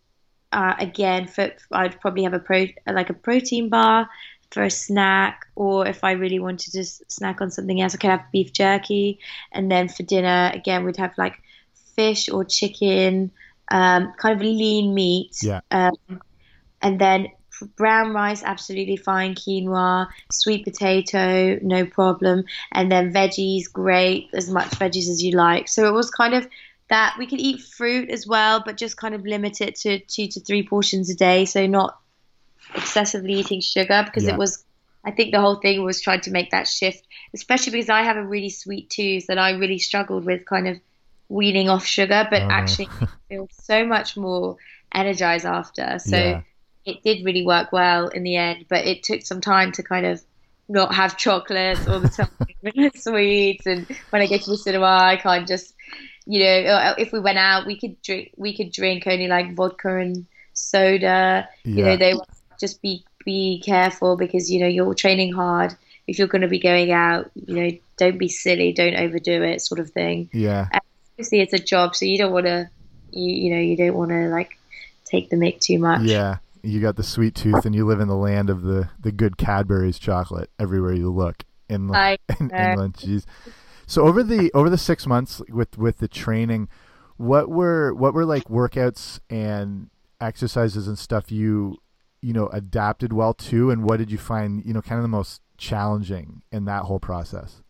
[0.52, 4.08] uh, again, for, I'd probably have a pro like a protein bar
[4.50, 8.10] for a snack, or if I really wanted to snack on something else, I could
[8.10, 9.20] have beef jerky.
[9.52, 11.34] And then for dinner, again, we'd have like
[11.96, 13.30] fish or chicken,
[13.70, 15.36] um, kind of lean meat.
[15.42, 15.60] Yeah.
[15.70, 16.20] Um,
[16.80, 17.28] and then
[17.76, 19.34] brown rice, absolutely fine.
[19.34, 22.44] Quinoa, sweet potato, no problem.
[22.72, 25.68] And then veggies, great, as much veggies as you like.
[25.68, 26.48] So it was kind of
[26.88, 30.28] that we could eat fruit as well, but just kind of limit it to two
[30.28, 31.44] to three portions a day.
[31.44, 31.98] So not
[32.74, 34.34] excessively eating sugar because yeah.
[34.34, 34.64] it was,
[35.04, 38.16] I think the whole thing was trying to make that shift, especially because I have
[38.16, 40.78] a really sweet tooth that I really struggled with kind of
[41.28, 42.48] weaning off sugar, but oh.
[42.50, 42.88] actually
[43.28, 44.56] feel so much more
[44.94, 45.98] energized after.
[45.98, 46.42] So yeah.
[46.84, 50.06] it did really work well in the end, but it took some time to kind
[50.06, 50.22] of
[50.70, 53.66] not have chocolates all the time, sweets.
[53.66, 55.74] And when I go to the cinema, I can't just
[56.28, 59.56] you know, uh, if we went out, we could drink we could drink only like
[59.56, 61.48] vodka and soda.
[61.64, 61.74] Yeah.
[61.74, 62.14] You know, they
[62.58, 65.74] just be be careful because you know you're training hard.
[66.06, 69.60] If you're going to be going out, you know, don't be silly, don't overdo it,
[69.60, 70.30] sort of thing.
[70.32, 70.66] Yeah.
[70.72, 70.80] And
[71.12, 72.70] obviously, it's a job, so you don't want to,
[73.10, 74.58] you you know, you don't want to like
[75.04, 76.02] take the mick too much.
[76.02, 76.38] Yeah.
[76.62, 79.36] You got the sweet tooth, and you live in the land of the the good
[79.36, 82.94] Cadbury's chocolate everywhere you look in, in England.
[82.94, 83.24] Jeez.
[83.86, 86.68] So over the over the six months with with the training,
[87.16, 89.88] what were what were like workouts and
[90.20, 91.78] exercises and stuff you
[92.20, 95.08] you know adapted well to, and what did you find you know kind of the
[95.08, 97.62] most challenging in that whole process?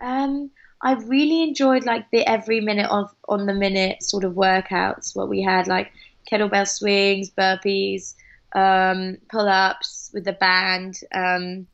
[0.00, 0.50] Um,
[0.82, 5.16] I really enjoyed like the every minute of on the minute sort of workouts.
[5.16, 5.92] What we had like
[6.30, 8.14] kettlebell swings, burpees,
[8.54, 11.00] um, pull ups with the band.
[11.14, 11.66] Um,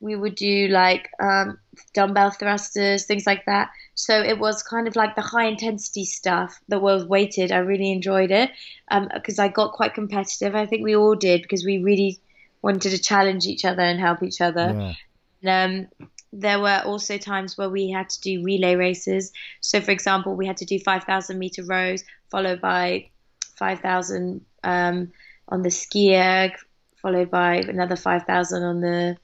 [0.00, 1.58] we would do like um,
[1.92, 3.70] dumbbell thrusters, things like that.
[3.94, 7.52] So it was kind of like the high intensity stuff that was weighted.
[7.52, 8.50] I really enjoyed it
[9.14, 10.54] because um, I got quite competitive.
[10.54, 12.18] I think we all did because we really
[12.62, 14.94] wanted to challenge each other and help each other.
[15.42, 15.48] Yeah.
[15.50, 19.32] And, um, there were also times where we had to do relay races.
[19.60, 23.08] So, for example, we had to do 5,000 meter rows, followed by
[23.56, 25.12] 5,000 um,
[25.48, 26.52] on the ski erg,
[27.02, 29.16] followed by another 5,000 on the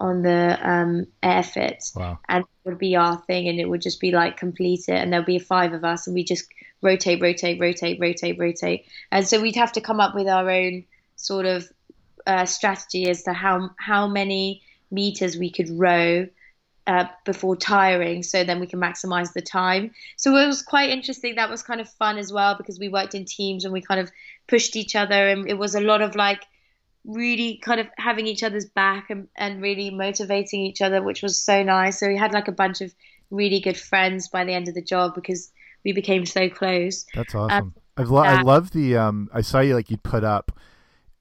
[0.00, 2.18] on the um, airfit, wow.
[2.28, 5.12] and it would be our thing, and it would just be like complete it, and
[5.12, 6.46] there'll be five of us, and we just
[6.82, 10.84] rotate, rotate, rotate, rotate, rotate, and so we'd have to come up with our own
[11.16, 11.68] sort of
[12.26, 16.26] uh, strategy as to how how many meters we could row
[16.86, 19.90] uh, before tiring, so then we can maximize the time.
[20.16, 21.34] So it was quite interesting.
[21.34, 24.00] That was kind of fun as well because we worked in teams and we kind
[24.00, 24.10] of
[24.48, 26.42] pushed each other, and it was a lot of like
[27.04, 31.38] really kind of having each other's back and, and really motivating each other, which was
[31.38, 31.98] so nice.
[32.00, 32.94] So we had like a bunch of
[33.30, 35.50] really good friends by the end of the job because
[35.84, 37.06] we became so close.
[37.14, 37.58] That's awesome.
[37.58, 38.96] Um, I, lo- I love the.
[38.96, 40.58] Um, I saw you like you'd put up,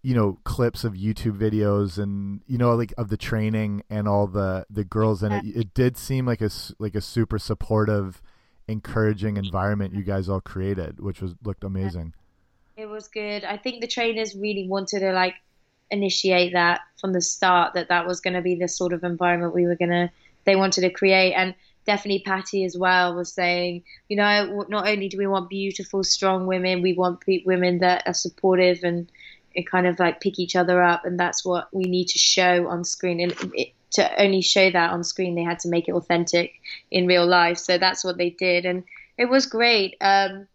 [0.01, 4.27] you know, clips of YouTube videos and you know like of the training and all
[4.27, 5.51] the the girls and yeah.
[5.51, 5.61] it.
[5.61, 8.21] It did seem like a like a super supportive,
[8.67, 12.13] encouraging environment you guys all created, which was looked amazing.
[12.77, 13.43] It was good.
[13.43, 15.35] I think the trainers really wanted to like
[15.91, 19.54] initiate that from the start that that was going to be the sort of environment
[19.54, 20.10] we were going to
[20.45, 21.34] they wanted to create.
[21.34, 21.54] And
[21.86, 26.45] definitely Patty as well was saying you know not only do we want beautiful strong
[26.45, 29.12] women we want women that are supportive and,
[29.56, 31.06] and kind of like pick each other up.
[31.06, 33.19] And that's what we need to show on screen.
[33.19, 36.54] And it, to only show that on screen they had to make it authentic
[36.91, 37.58] in real life.
[37.58, 38.65] So that's what they did.
[38.65, 38.84] And
[39.17, 39.95] it was great.
[39.99, 40.47] Um,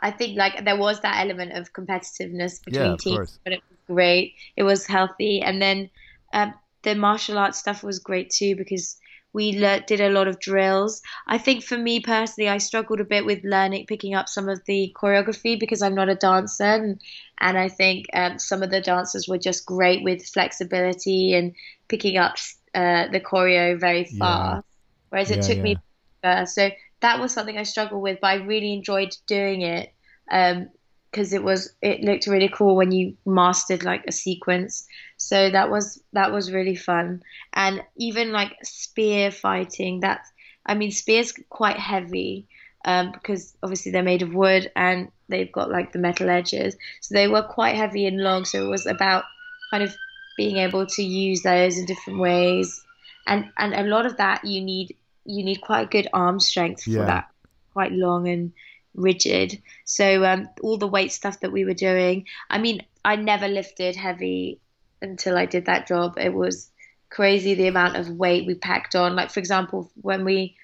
[0.00, 3.38] I think like there was that element of competitiveness between Yeah, of teams, course.
[3.44, 4.34] but it was great.
[4.56, 5.90] It was healthy, and then
[6.32, 8.96] um, the martial arts stuff was great too because
[9.32, 11.02] we le- did a lot of drills.
[11.26, 14.60] I think for me personally, I struggled a bit with learning, picking up some of
[14.66, 17.00] the choreography because I'm not a dancer, and,
[17.40, 21.54] and I think um, some of the dancers were just great with flexibility and
[21.88, 22.36] picking up
[22.74, 24.18] uh, the choreo very Yeah.
[24.18, 24.64] fast,
[25.10, 25.62] whereas it Yeah, took yeah.
[25.62, 25.76] me
[26.24, 29.92] uh, so that was something I struggled with, but I really enjoyed doing it
[30.26, 34.86] because it was it looked really cool when you mastered like a sequence.
[35.16, 40.00] So that was that was really fun, and even like spear fighting.
[40.00, 40.30] That's
[40.64, 42.46] I mean spears quite heavy
[42.84, 47.14] um, because obviously they're made of wood and they've got like the metal edges, so
[47.14, 48.44] they were quite heavy and long.
[48.44, 49.24] So it was about
[49.70, 49.94] kind of
[50.36, 52.82] being able to use those in different ways,
[53.26, 57.02] and and a lot of that you need you need quite good arm strength for
[57.02, 57.06] Yeah.
[57.06, 57.26] that,
[57.72, 58.52] quite long and
[58.94, 59.60] rigid.
[59.84, 63.96] So um, all the weight stuff that we were doing, I mean, I never lifted
[63.96, 64.60] heavy
[65.02, 66.14] until I did that job.
[66.18, 66.70] It was
[67.10, 69.16] crazy the amount of weight we packed on.
[69.16, 70.56] Like for example, when we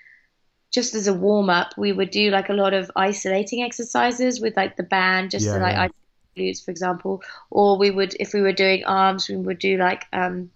[0.72, 4.57] just as a warm up, we would do like a lot of isolating exercises with
[4.57, 5.88] like the band, just Yeah, to like yeah.
[6.38, 7.22] glutes, for example.
[7.51, 10.51] Or we would, if we were doing arms, we would do like um,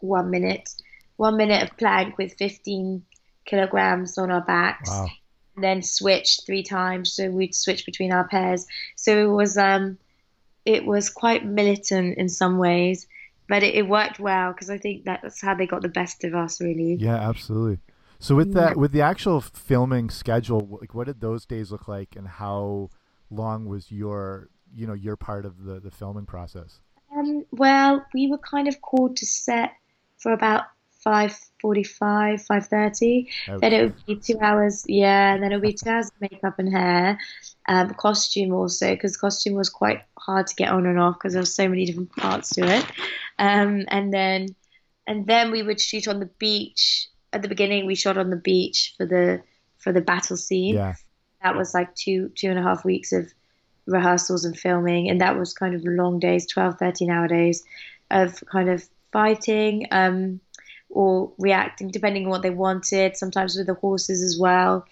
[0.00, 0.68] one minute,
[1.16, 3.04] one minute of plank with 15
[3.44, 5.08] kilograms on our backs Wow.
[5.56, 7.12] and then switch three times.
[7.12, 8.66] So we'd switch between our pairs.
[8.96, 9.98] So it was um,
[10.64, 13.06] it was quite militant in some ways,
[13.48, 16.34] but it, it worked well because I think that's how they got the best of
[16.34, 16.94] us, really.
[16.94, 17.80] Yeah, absolutely.
[18.18, 22.14] So with that, with the actual filming schedule, like what did those days look like,
[22.14, 22.90] and how
[23.30, 26.80] long was your, you know, your part of the the filming process?
[27.16, 29.72] Um, well, we were kind of called to set
[30.18, 30.66] for about
[31.02, 33.28] five forty-five, five thirty.
[33.48, 33.60] Ouch.
[33.60, 36.20] Then it would be two hours, yeah, and then it would be two hours of
[36.20, 37.18] makeup and hair,
[37.68, 41.42] um, costume also, because costume was quite hard to get on and off because there
[41.42, 42.84] were so many different parts to it.
[43.38, 44.54] Um, and then,
[45.06, 47.08] and then we would shoot on the beach.
[47.32, 49.42] At the beginning, we shot on the beach for the
[49.78, 50.74] for the battle scene.
[50.74, 50.94] Yeah,
[51.42, 53.32] That was like two two and a half weeks of
[53.86, 57.64] rehearsals and filming, and that was kind of long days, 12, 13 hour days
[58.10, 59.86] of kind of fighting.
[59.90, 60.40] Um,
[60.92, 63.16] or reacting depending on what they wanted.
[63.16, 64.84] Sometimes with the horses as well,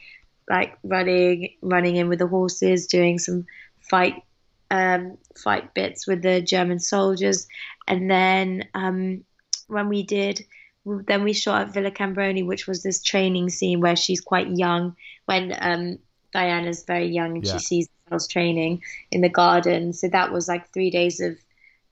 [0.49, 3.47] like running, running in with the horses, doing some
[3.81, 4.23] fight,
[4.71, 7.47] um, fight bits with the German soldiers,
[7.87, 9.25] and then um,
[9.69, 10.45] when we did,
[10.85, 14.97] then we shot at Villa Cimbrone, which was this training scene where she's quite young
[15.27, 15.99] when um,
[16.33, 17.53] Diana's very young and Yeah.
[17.53, 19.93] she sees girls training in the garden.
[19.93, 21.37] So that was like three days of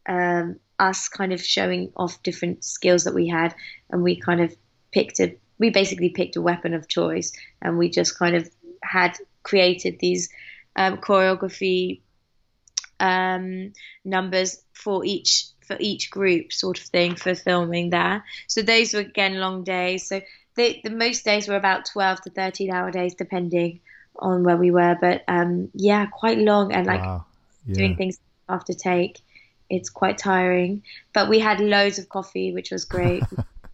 [0.08, 3.54] um, us kind of showing off different skills that we had,
[3.90, 4.54] and we kind of
[4.92, 8.48] picked a we basically picked a weapon of choice, and we just kind of
[8.82, 10.28] had created these
[10.76, 12.00] um, choreography
[13.00, 13.72] um,
[14.04, 18.24] numbers for each for each group, sort of thing, for filming there.
[18.46, 20.08] So those were again long days.
[20.08, 20.22] So
[20.54, 23.80] they, the most days were about twelve to thirteen hour days, depending
[24.18, 24.96] on where we were.
[25.00, 27.26] But um, yeah, quite long and like wow.
[27.66, 27.74] Yeah.
[27.74, 29.20] doing things after take.
[29.70, 33.22] It's quite tiring, but we had loads of coffee, which was great.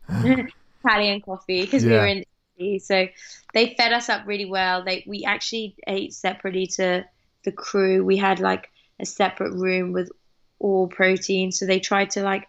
[0.84, 2.24] Italian coffee because we were in
[2.58, 3.08] Italy, so
[3.52, 4.84] they fed us up really well.
[4.84, 7.04] They we actually ate separately to
[7.44, 8.04] the crew.
[8.04, 10.10] We had like a separate room with
[10.58, 12.46] all protein, so they tried to like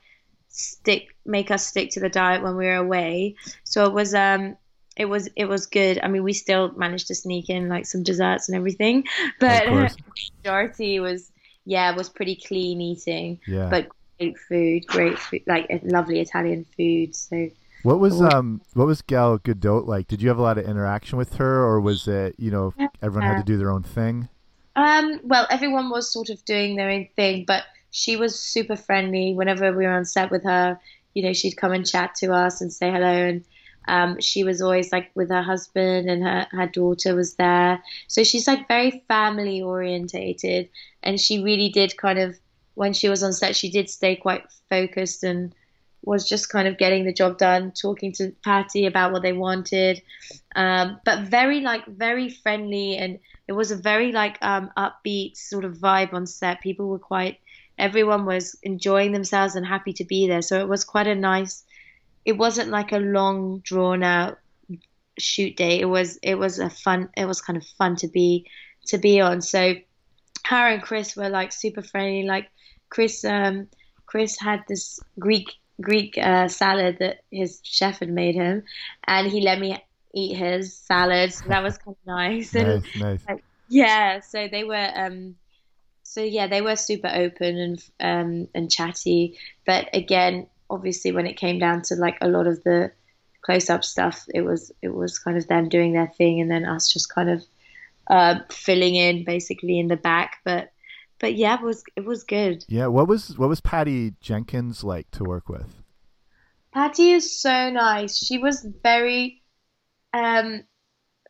[0.48, 3.36] stick make us stick to the diet when we were away.
[3.64, 4.58] So it was um
[4.98, 6.00] it was it was good.
[6.02, 9.06] I mean, we still managed to sneak in like some desserts and everything,
[9.40, 9.68] but
[10.44, 11.32] majority was
[11.66, 13.70] yeah was pretty clean eating, Yeah.
[13.70, 13.88] but
[14.20, 17.16] great food, great food, like lovely Italian food.
[17.16, 17.50] So
[17.84, 20.08] what was um what was Gal Gadot like?
[20.08, 23.30] Did you have a lot of interaction with her, or was it you know everyone
[23.30, 24.30] had to do their own thing?
[24.78, 29.34] um, well, everyone was sort of doing their own thing, but she was super friendly.
[29.34, 30.78] Whenever we were on set with her,
[31.14, 33.44] you know, she'd come and chat to us and say hello and.
[33.88, 37.84] Um, she was always like with her husband and her, her daughter was there.
[38.08, 40.70] So she's like very family orientated
[41.04, 42.38] and she really did kind of
[42.74, 45.56] when she was on set she did stay quite focused and
[46.04, 50.02] was just kind of getting the job done, talking to Patty about what they wanted.
[50.56, 55.66] Um, but very like very friendly and it was a very like um, upbeat sort
[55.66, 56.62] of vibe on set.
[56.62, 57.40] People were quite
[57.78, 60.42] everyone was enjoying themselves and happy to be there.
[60.42, 61.64] So it was quite a nice
[62.26, 64.40] it wasn't like a long drawn out
[65.20, 65.80] shoot day.
[65.80, 68.46] It was it was a fun it was kind of fun to be
[68.88, 69.42] to be on.
[69.42, 69.76] So
[70.46, 72.24] her and Chris were like super friendly.
[72.24, 72.50] Like
[72.90, 73.68] Chris um
[74.06, 75.50] Chris had this Greek
[75.82, 78.64] Greek uh, salad that his chef had made him
[79.06, 79.78] and he let me
[80.14, 81.34] eat his salad.
[81.34, 82.56] So that was kind of nice.
[82.56, 83.40] And Nice, nice.
[83.68, 85.36] Yeah, so they were um
[86.04, 91.38] so yeah, they were super open and um and chatty, but again, obviously when it
[91.38, 92.92] came down to like a lot of the
[93.42, 96.66] close up stuff, it was it was kind of them doing their thing and then
[96.66, 97.44] us just kind of
[98.08, 100.72] uh filling in basically in the back, but
[101.20, 102.66] but yeah, it was it was good.
[102.68, 105.82] Yeah, what was what was Patty Jenkins like to work with?
[106.74, 108.18] Patty is so nice.
[108.18, 109.42] She was very
[110.14, 110.64] um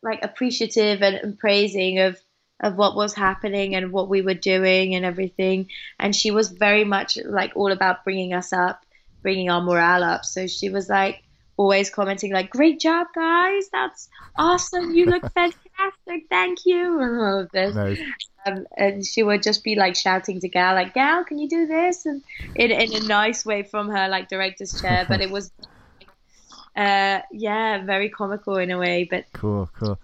[0.02, 2.18] like appreciative and, and praising of
[2.60, 5.68] of what was happening and what we were doing and everything.
[5.98, 8.85] And she was very much like all about bringing us up,
[9.26, 10.24] bringing our morale up.
[10.24, 11.16] So she was like
[11.56, 13.64] always commenting like, "Great job, guys!
[13.72, 14.94] That's awesome!
[14.94, 16.20] You look fantastic!
[16.30, 17.74] Thank you!" and all of this.
[17.74, 17.98] Nice.
[18.46, 21.66] Um, and she would just be like shouting to Gal, like, "Gal, can you do
[21.66, 22.22] this?" And
[22.54, 25.50] in in a nice way from her like director's chair, but it was.
[26.76, 29.98] Uh, yeah, very comical in a way, but Cool, cool.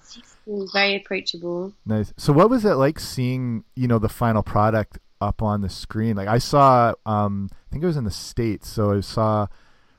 [0.72, 1.74] very approachable.
[1.84, 2.14] Nice.
[2.16, 6.16] So what was it like seeing, you know, the final product up on the screen?
[6.16, 9.46] Like I saw um think it was in the States, so I saw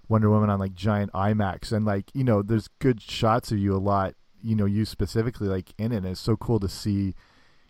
[0.08, 3.76] Wonder Woman on like giant IMAX and like, you know, there's good shots of you
[3.76, 5.98] a lot, you know, you specifically like in it.
[5.98, 7.16] And it's so cool to see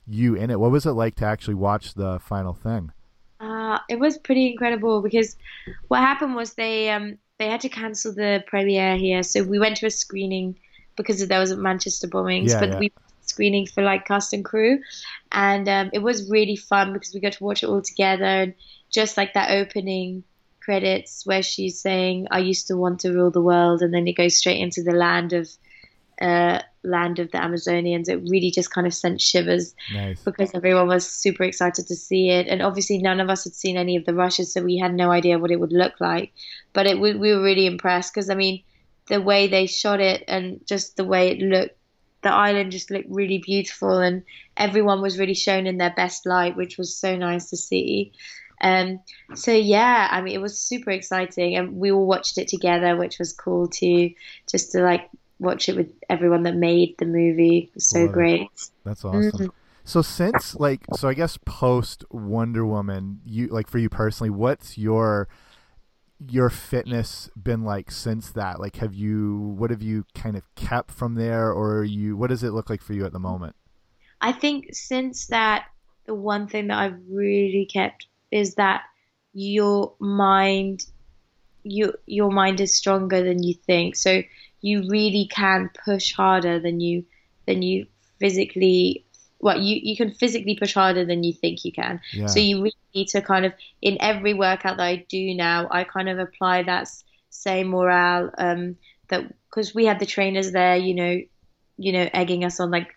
[0.05, 0.59] you in it.
[0.59, 2.91] What was it like to actually watch the final thing?
[3.39, 5.37] Uh, it was pretty incredible because
[5.87, 9.77] what happened was they um they had to cancel the premiere here, so we went
[9.77, 10.57] to a screening
[10.95, 12.79] because there was a Manchester bombings, Yeah, but yeah.
[12.79, 12.91] we
[13.27, 14.79] screening for like cast and crew,
[15.31, 18.53] and um, it was really fun because we got to watch it all together and
[18.89, 20.23] just like that opening
[20.61, 24.13] credits where she's saying I used to want to rule the world, and then it
[24.13, 25.49] goes straight into the land of
[26.21, 28.09] uh land of the Amazonians.
[28.09, 30.21] It really just kind of sent shivers Nice.
[30.21, 33.77] because everyone was super excited to see it, and obviously none of us had seen
[33.77, 36.31] any of the rushes, so we had no idea what it would look like.
[36.73, 38.63] But it we, we were really impressed because I mean,
[39.07, 41.75] the way they shot it and just the way it looked,
[42.23, 44.23] the island just looked really beautiful, and
[44.57, 48.11] everyone was really shown in their best light, which was so nice to see.
[48.61, 49.01] Um,
[49.35, 53.19] so yeah, I mean, it was super exciting, and we all watched it together, which
[53.19, 54.11] was cool too,
[54.49, 55.09] just to like
[55.39, 57.69] watch it with everyone that made the movie.
[57.69, 58.47] It was so great.
[58.85, 59.31] That's awesome.
[59.31, 59.49] Mhm.
[59.85, 64.77] So since like so I guess post Wonder Woman, you like for you personally, what's
[64.77, 65.27] your
[66.29, 68.59] your fitness been like since that?
[68.59, 72.43] Like have you what have you kind of kept from there or you what does
[72.43, 73.55] it look like for you at the moment?
[74.21, 75.65] I think since that,
[76.05, 78.83] the one thing that I've really kept is that
[79.33, 80.85] your mind,
[81.63, 83.95] you your mind is stronger than you think.
[83.95, 84.21] So
[84.61, 87.05] you really can push harder than you
[87.45, 87.87] than you
[88.19, 89.05] physically.
[89.43, 91.99] Well, you you can physically push harder than you think you can.
[92.13, 92.27] Yeah.
[92.27, 95.83] So you really need to kind of in every workout that I do now, I
[95.83, 96.87] kind of apply that
[97.29, 98.31] same morale.
[98.37, 98.77] Um,
[99.09, 101.21] that because we had the trainers there, you know,
[101.77, 102.95] you know, egging us on, like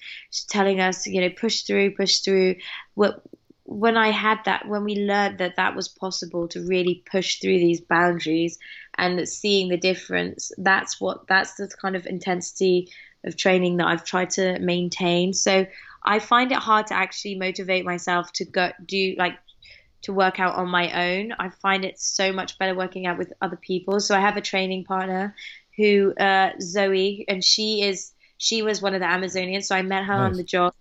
[0.48, 2.54] telling us, you know, push through, push through.
[2.94, 3.22] What
[3.64, 7.58] when I had that, when we learned that that was possible to really push through
[7.58, 8.56] these boundaries
[8.96, 12.88] and seeing the difference, that's what that's the kind of intensity
[13.24, 15.32] of training that I've tried to maintain.
[15.32, 15.66] So
[16.06, 19.38] I find it hard to actually motivate myself to go do like
[20.02, 21.32] to work out on my own.
[21.38, 23.98] I find it so much better working out with other people.
[23.98, 25.34] So I have a training partner
[25.76, 29.64] who uh, Zoe, and she is she was one of the Amazonians.
[29.64, 30.74] So I met her on the job.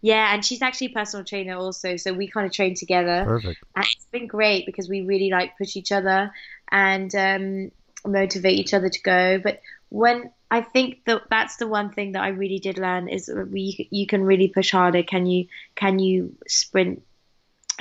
[0.00, 1.96] Yeah, and she's actually a personal trainer also.
[1.96, 3.24] So we kind of train together.
[3.24, 3.60] Perfect.
[3.76, 6.32] And it's been great because we really like push each other
[6.72, 7.70] and um,
[8.04, 9.38] motivate each other to go.
[9.38, 9.60] But
[9.90, 13.88] when I think that that's the one thing that I really did learn is we
[13.90, 15.02] you can really push harder.
[15.02, 15.46] Can you
[15.76, 17.02] can you sprint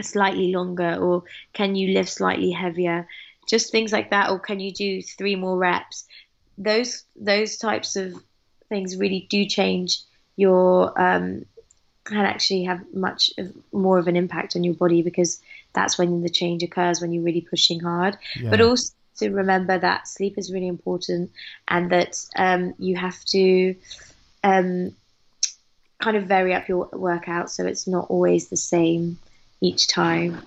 [0.02, 3.10] slightly longer or can you lift slightly heavier?
[3.46, 6.06] Just things like that, or can you do three more reps?
[6.58, 8.14] Those those types of
[8.70, 10.00] things really do change
[10.38, 11.44] your um,
[12.06, 15.42] can actually have much of, more of an impact on your body because
[15.74, 18.18] that's when the change occurs when you're really pushing hard.
[18.40, 18.50] Yeah.
[18.50, 21.32] But also to remember that sleep is really important
[21.68, 23.76] and that um, you have to
[24.44, 24.96] um,
[26.00, 29.18] kind of vary up your workout so it's not always the same
[29.62, 30.42] each time.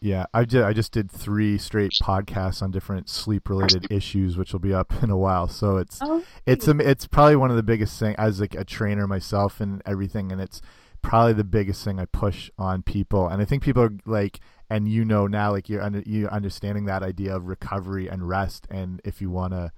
[0.00, 0.62] Yeah, I did.
[0.62, 5.10] I just did three straight podcasts on different sleep-related issues, which will be up in
[5.10, 5.48] a while.
[5.48, 9.06] So it's Oh, it's it's probably one of the biggest thing as like a trainer
[9.06, 10.60] myself and everything, and it's
[11.06, 13.28] probably the biggest thing I push on people.
[13.28, 16.84] And I think people are like, and you know now, like you're under you understanding
[16.86, 19.72] that idea of recovery and rest, and if you want to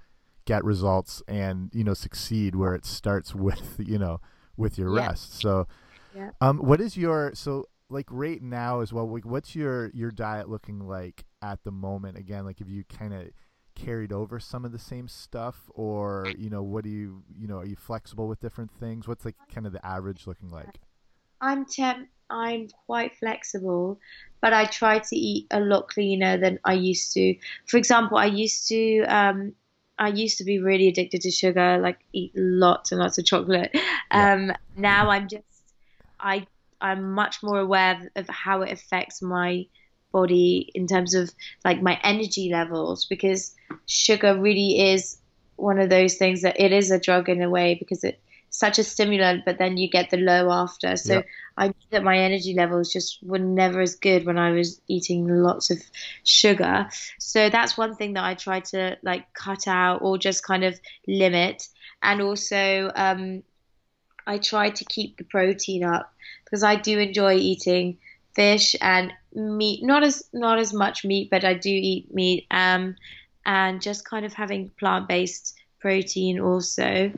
[0.45, 4.19] get results and you know succeed, where it starts with you know
[4.57, 5.07] with your Yeah.
[5.07, 5.39] rest.
[5.39, 5.67] So,
[6.15, 6.31] Yeah.
[6.41, 9.07] um, what is your so like right now as well?
[9.11, 12.17] like, What's your your diet looking like at the moment?
[12.17, 13.29] Again, like if you kind of
[13.75, 17.59] carried over some of the same stuff or you know what do you you know
[17.59, 20.79] are you flexible with different things what's like kind of the average looking like
[21.41, 22.09] I'm temp.
[22.29, 23.99] I'm quite flexible,
[24.39, 27.35] but I try to eat a lot cleaner than I used to.
[27.65, 29.53] For example, I used to um,
[29.97, 33.71] I used to be really addicted to sugar, like eat lots and lots of chocolate.
[33.73, 34.33] Yeah.
[34.33, 35.43] Um, now I'm just
[36.19, 36.47] I
[36.81, 39.65] I'm much more aware of how it affects my
[40.11, 41.31] body in terms of
[41.63, 43.53] like my energy levels because
[43.85, 45.17] sugar really is
[45.57, 48.17] one of those things that it is a drug in a way because it's
[48.49, 50.95] such a stimulant, but then you get the low after.
[50.95, 51.21] So Yeah.
[51.57, 55.27] I knew that my energy levels just were never as good when I was eating
[55.27, 55.81] lots of
[56.23, 56.89] sugar.
[57.19, 60.79] So that's one thing that I try to like cut out or just kind of
[61.07, 61.67] limit.
[62.01, 63.43] And also, um,
[64.25, 66.13] I try to keep the protein up
[66.45, 67.97] because I do enjoy eating
[68.35, 69.83] fish and meat.
[69.83, 72.47] Not as not as much meat, but I do eat meat.
[72.51, 72.95] Um,
[73.45, 77.11] and just kind of having plant based protein also.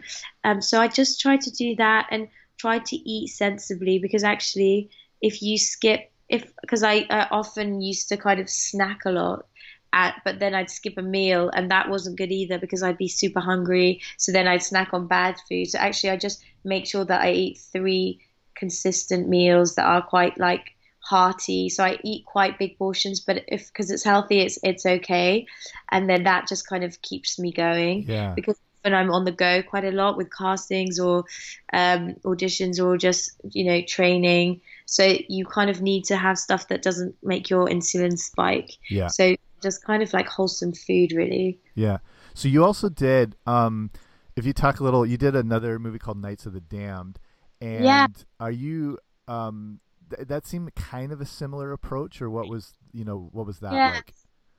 [0.43, 4.89] Um, so I just try to do that and try to eat sensibly because actually,
[5.21, 9.45] if you skip, if because I, I often used to kind of snack a lot.
[9.93, 13.09] At, but then I'd skip a meal, and that wasn't good either because I'd be
[13.09, 13.99] super hungry.
[14.17, 15.67] So then I'd snack on bad food.
[15.67, 18.21] So actually, I just make sure that I eat three
[18.55, 21.67] consistent meals that are quite like hearty.
[21.69, 25.45] So I eat quite big portions, but if because it's healthy, it's it's okay,
[25.91, 28.33] and then that just kind of keeps me going Yeah.
[28.35, 31.23] because when I'm on the go quite a lot with castings or
[31.71, 36.67] um, auditions or just you know training, so you kind of need to have stuff
[36.69, 38.71] that doesn't make your insulin spike.
[38.89, 39.07] Yeah.
[39.07, 41.59] So just kind of like wholesome food, really.
[41.75, 41.97] Yeah.
[42.33, 43.91] So you also did, um,
[44.35, 47.19] if you talk a little, you did another movie called Knights of the Damned,
[47.59, 48.07] and Yeah.
[48.39, 48.97] are you?
[49.27, 49.79] Um,
[50.15, 53.59] th- that seemed kind of a similar approach, or what was you know what was
[53.59, 53.91] that Yeah.
[53.95, 54.13] like?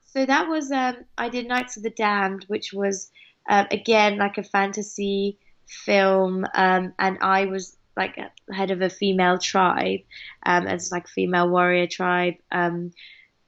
[0.04, 3.10] So that was um, I did Knights of the Damned, which was
[3.48, 8.18] um, again like a fantasy film, um, and I was like
[8.50, 10.00] head of a female tribe,
[10.44, 12.92] um, as like female warrior tribe, um,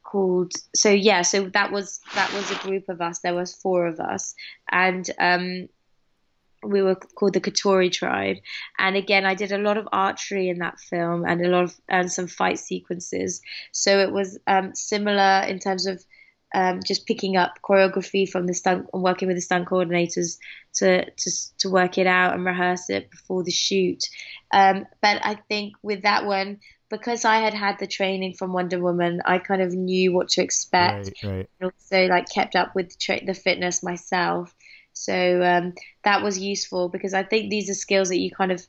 [0.03, 0.53] called.
[0.75, 3.19] So yeah, so that was that was a group of us.
[3.19, 4.35] There was four of us,
[4.71, 5.69] and um,
[6.65, 8.37] we were called the Katori tribe.
[8.79, 11.81] And again, I did a lot of archery in that film and a lot of
[11.89, 13.41] and some fight sequences.
[13.73, 16.05] So it was um, similar in terms of
[16.55, 20.39] um, just picking up choreography from the stunt and working with the stunt coordinators
[20.75, 24.05] to to to work it out and rehearse it before the shoot.
[24.53, 26.61] Um, but I think with that one,
[26.91, 30.43] because I had had the training from Wonder Woman, I kind of knew what to
[30.43, 31.51] expect Right, right.
[31.61, 34.55] and also like kept up with the, tra- the fitness myself.
[34.95, 35.75] So um,
[36.05, 38.65] that was useful because I think these are skills that you kind of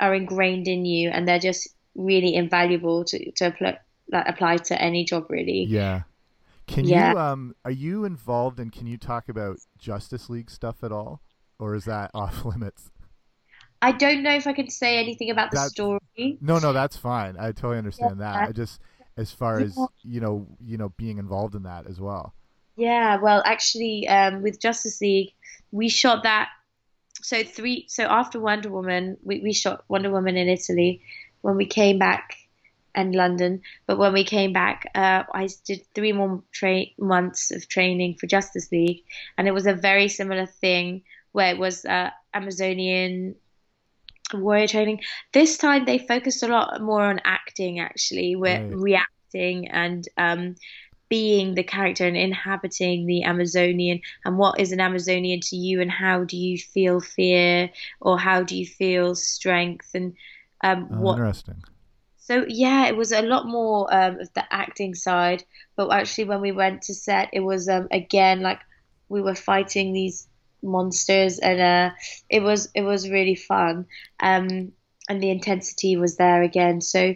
[0.00, 3.78] are ingrained in you, and they're just really invaluable to to apply,
[4.10, 5.64] like, apply to any job, really.
[5.64, 6.02] Yeah.
[6.66, 7.12] Can Yeah.
[7.12, 11.20] you um are you involved and can you talk about Justice League stuff at all?
[11.58, 12.90] Or is that off limits?
[13.80, 16.38] I don't know if I can say anything about the That's- story.
[16.40, 17.36] No, no, that's fine.
[17.38, 18.48] I totally understand that.
[18.48, 18.80] I just
[19.16, 22.34] as far as, you know, you know, being involved in that as well.
[22.76, 25.34] Yeah, well, actually, um, with Justice League,
[25.70, 26.48] we shot that.
[27.22, 27.86] So three.
[27.88, 31.02] So after Wonder Woman, we, we shot Wonder Woman in Italy.
[31.42, 32.36] When we came back,
[32.94, 37.66] and London, but when we came back, uh, I did three more tra- months of
[37.68, 39.04] training for Justice League,
[39.38, 41.02] and it was a very similar thing
[41.32, 43.34] where it was uh, Amazonian
[44.34, 45.00] warrior training.
[45.32, 47.80] This time they focused a lot more on acting.
[47.80, 48.70] Actually, we're Right.
[48.70, 50.56] reacting and um,
[51.12, 55.90] being the character and inhabiting the Amazonian and what is an Amazonian to you and
[55.90, 57.68] how do you feel fear
[58.00, 60.14] or how do you feel strength and
[60.64, 61.62] um, Oh, what interesting.
[62.16, 65.44] so yeah it was a lot more um, of the acting side
[65.76, 68.60] but actually when we went to set it was um, again like
[69.10, 70.26] we were fighting these
[70.62, 71.90] monsters and uh,
[72.30, 73.84] it was it was really fun
[74.22, 74.72] um,
[75.10, 77.14] and the intensity was there again so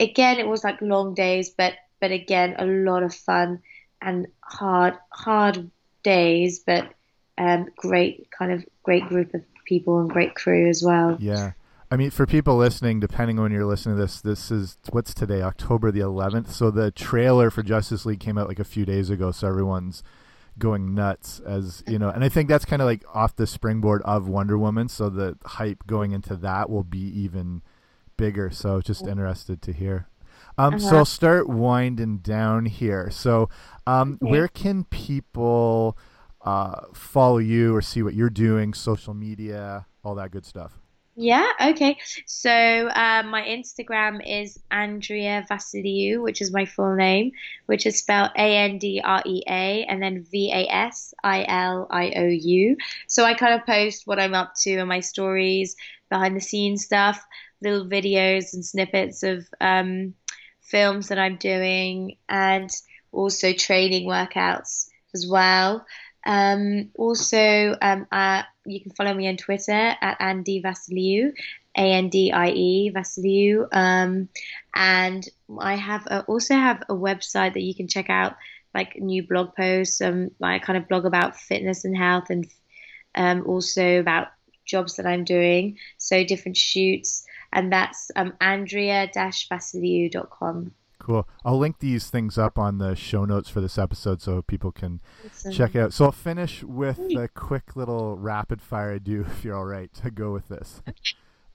[0.00, 3.60] again it was like long days but but again a lot of fun
[4.00, 5.70] and hard hard
[6.02, 6.92] days but
[7.38, 11.52] um, great kind of great group of people and great crew as well Yeah.
[11.88, 15.14] I mean, for people listening, depending on when you're listening to this, this is what's
[15.14, 16.48] today, October the 11th.
[16.48, 19.30] So the trailer for Justice League came out like a few days ago.
[19.30, 20.02] So everyone's
[20.58, 24.02] going nuts as you know, and I think that's kind of like off the springboard
[24.02, 24.88] of Wonder Woman.
[24.88, 27.62] So the hype going into that will be even
[28.16, 28.50] bigger.
[28.50, 30.08] So just interested to hear.
[30.58, 30.98] Um, so Uh-huh.
[30.98, 33.10] I'll start winding down here.
[33.10, 33.48] So,
[33.86, 34.30] um, Okay.
[34.30, 35.96] where can people
[36.44, 40.78] uh, follow you or see what you're doing, social media, all that good stuff?
[41.18, 41.96] Yeah, okay.
[42.26, 47.32] So uh, my Instagram is Andrea Vasiliou, which is my full name,
[47.66, 51.46] which is spelled A N D R E A and then V A S I
[51.48, 52.76] L I O U.
[53.06, 55.74] So I kind of post what I'm up to and my stories,
[56.10, 57.24] behind the scenes stuff.
[57.62, 60.12] little videos and snippets of um,
[60.70, 62.70] films that I'm doing, and
[63.12, 65.86] also training workouts as well.
[66.24, 71.32] Um, also, um, uh, you can follow me on Twitter at Andie Vasiliou,
[71.76, 74.28] A N D I E Vasiliou, um,
[74.74, 78.34] and I have a, also have a website that you can check out,
[78.74, 80.00] like new blog posts.
[80.00, 82.46] Um, I kind of blog about fitness and health, and
[83.14, 84.28] um, also about
[84.64, 90.72] jobs that I'm doing, so different shoots, and that's um, Andrea-Vasiliou.com.
[90.98, 91.28] Cool.
[91.44, 95.00] I'll link these things up on the show notes for this episode so people can
[95.24, 95.52] awesome.
[95.52, 95.92] check it out.
[95.92, 100.10] So I'll finish with a quick little rapid fire do if you're all right to
[100.10, 100.82] go with this.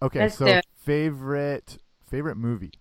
[0.01, 1.79] Okay, Let's so favorite
[2.09, 2.71] favorite movie.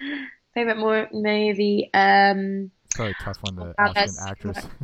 [0.54, 1.90] Favorite more movie.
[1.94, 4.66] Um Probably a tough one to oh, ask an actress.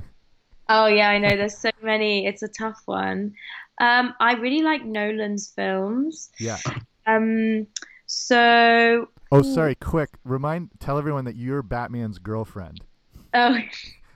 [0.69, 1.29] Oh yeah, I know.
[1.29, 2.27] There's so many.
[2.27, 3.35] It's a tough one.
[3.81, 6.31] Um, I really like Nolan's films.
[6.39, 6.59] Yeah.
[7.07, 7.67] Um,
[8.07, 9.75] so Oh, sorry.
[9.75, 12.81] Quick, remind, tell everyone that you're Batman's girlfriend.
[13.33, 13.59] Oh.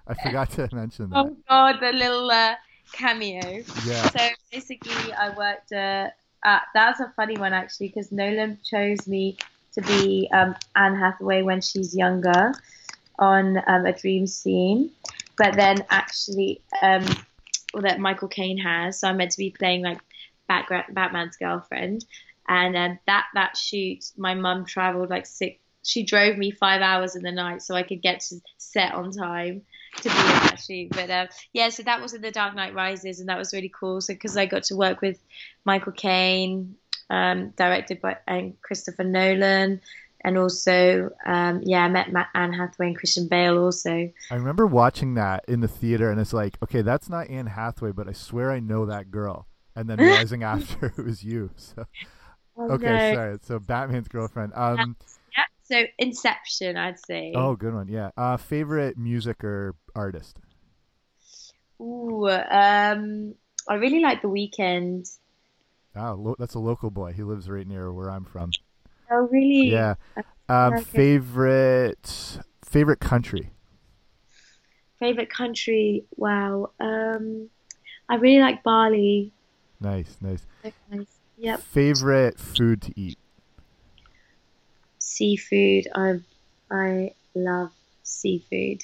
[0.06, 1.18] I forgot to mention that.
[1.18, 2.54] Oh God, the little uh,
[2.92, 3.64] cameo.
[3.84, 4.02] Yeah.
[4.10, 5.72] So basically, I worked.
[5.72, 6.08] Uh,
[6.44, 9.36] at, that's a funny one actually, because Nolan chose me
[9.72, 12.52] to be um, Anne Hathaway when she's younger
[13.18, 14.90] on um, a dream scene,
[15.36, 17.04] but then actually, um,
[17.74, 19.00] well, that Michael Caine has.
[19.00, 19.98] So I'm meant to be playing like
[20.46, 22.04] Batman's girlfriend.
[22.48, 25.58] And uh, that that shoot, my mum travelled like six.
[25.84, 29.10] She drove me five hours in the night so I could get to set on
[29.10, 29.62] time
[29.96, 30.90] to be in that shoot.
[30.90, 33.72] But uh, yeah, so that was in The Dark Knight Rises, and that was really
[33.78, 34.00] cool.
[34.00, 35.18] So because I got to work with
[35.64, 36.76] Michael Caine,
[37.10, 39.80] um, directed by and Christopher Nolan,
[40.24, 44.10] and also um, yeah, I met Matt, Anne Hathaway and Christian Bale also.
[44.30, 47.92] I remember watching that in the theater, and it's like, okay, that's not Anne Hathaway,
[47.92, 49.46] but I swear I know that girl.
[49.76, 51.50] And then realizing after it was you.
[51.56, 51.86] So
[52.58, 53.14] Oh, okay, no.
[53.14, 53.38] sorry.
[53.42, 54.52] So Batman's girlfriend.
[54.54, 54.96] Um,
[55.36, 55.44] yeah.
[55.64, 57.32] So Inception, I'd say.
[57.34, 57.88] Oh, good one.
[57.88, 58.10] Yeah.
[58.16, 60.38] Uh, favorite music or artist?
[61.80, 63.34] Ooh, um,
[63.68, 65.08] I really like The Weeknd.
[65.96, 67.12] Oh, lo- that's a local boy.
[67.12, 68.50] He lives right near where I'm from.
[69.10, 69.70] Oh, really?
[69.70, 69.94] Yeah.
[70.48, 70.82] Um, Okay.
[70.82, 73.50] favorite favorite country.
[74.98, 76.04] Favorite country?
[76.16, 76.72] Wow.
[76.80, 77.50] Um,
[78.08, 79.32] I really like Bali.
[79.80, 80.44] Nice, nice.
[80.64, 81.17] So nice.
[81.38, 81.60] Yep.
[81.60, 83.18] Favorite food to eat.
[84.98, 85.86] Seafood.
[85.94, 86.20] I
[86.70, 87.70] I love
[88.02, 88.82] seafood.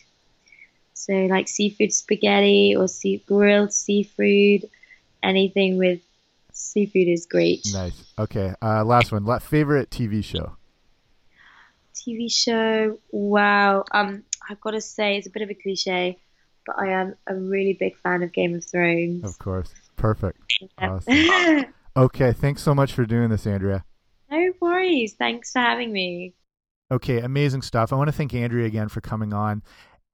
[0.94, 4.70] So like seafood spaghetti or sea grilled seafood.
[5.22, 6.00] Anything with
[6.52, 7.66] seafood is great.
[7.72, 8.04] Nice.
[8.18, 8.54] Okay.
[8.62, 9.24] Uh, last one.
[9.24, 10.56] La- favorite TV show.
[11.94, 12.98] TV show.
[13.10, 13.84] Wow.
[13.90, 16.18] Um, I've got to say it's a bit of a cliche,
[16.66, 19.24] but I am a really big fan of Game of Thrones.
[19.24, 19.72] Of course.
[19.96, 20.38] Perfect.
[20.60, 20.90] Yeah.
[20.90, 21.74] Awesome.
[21.96, 22.32] Okay.
[22.32, 23.84] Thanks so much for doing this, Andrea.
[24.30, 25.14] no worries.
[25.14, 26.34] Thanks for having me.
[26.90, 27.92] Okay, amazing stuff.
[27.92, 29.62] I want to thank Andrea again for coming on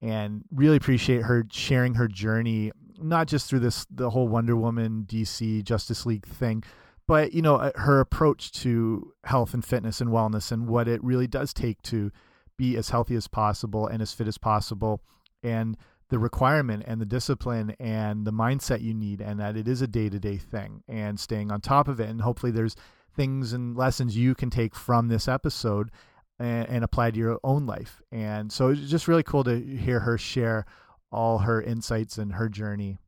[0.00, 5.04] and really appreciate her sharing her journey, not just through this the whole Wonder Woman
[5.08, 6.62] DC Justice League thing,
[7.08, 11.02] but you know, uh, her approach to health and fitness and wellness and what it
[11.02, 12.12] really does take to
[12.56, 15.02] be as healthy as possible and as fit as possible
[15.42, 15.76] and
[16.10, 19.86] the requirement and the discipline and the mindset you need and that it is a
[19.86, 22.76] day-to-day thing and staying on top of it and hopefully there's
[23.14, 25.90] things and lessons you can take from this episode
[26.38, 28.00] and, and apply to your own life.
[28.10, 30.66] And so it's just really cool to hear her share
[31.12, 32.98] all her insights and her journey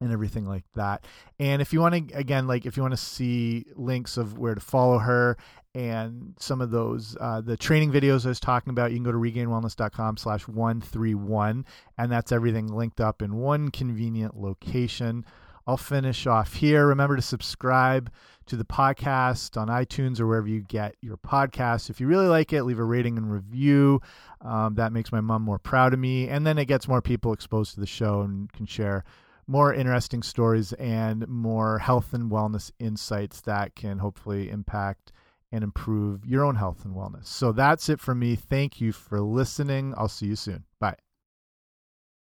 [0.00, 1.04] and everything like that.
[1.38, 4.54] And if you want to, again, like if you want to see links of where
[4.54, 5.36] to follow her
[5.74, 9.12] and some of those, uh, the training videos I was talking about, you can go
[9.12, 11.64] to regainedwellness.com slash 131.
[11.96, 15.24] And that's everything linked up in one convenient location.
[15.66, 16.86] I'll finish off here.
[16.86, 18.10] Remember to subscribe
[18.46, 21.88] to the podcast on iTunes or wherever you get your podcasts.
[21.88, 24.00] If you really like it, leave a rating and review.
[24.40, 26.28] Um, that makes my mom more proud of me.
[26.28, 29.04] And then it gets more people exposed to the show and can share
[29.46, 35.12] more interesting stories and more health and wellness insights that can hopefully impact
[35.52, 37.26] and improve your own health and wellness.
[37.26, 38.36] So that's it from me.
[38.36, 39.94] Thank you for listening.
[39.96, 40.64] I'll see you soon.
[40.78, 40.96] Bye.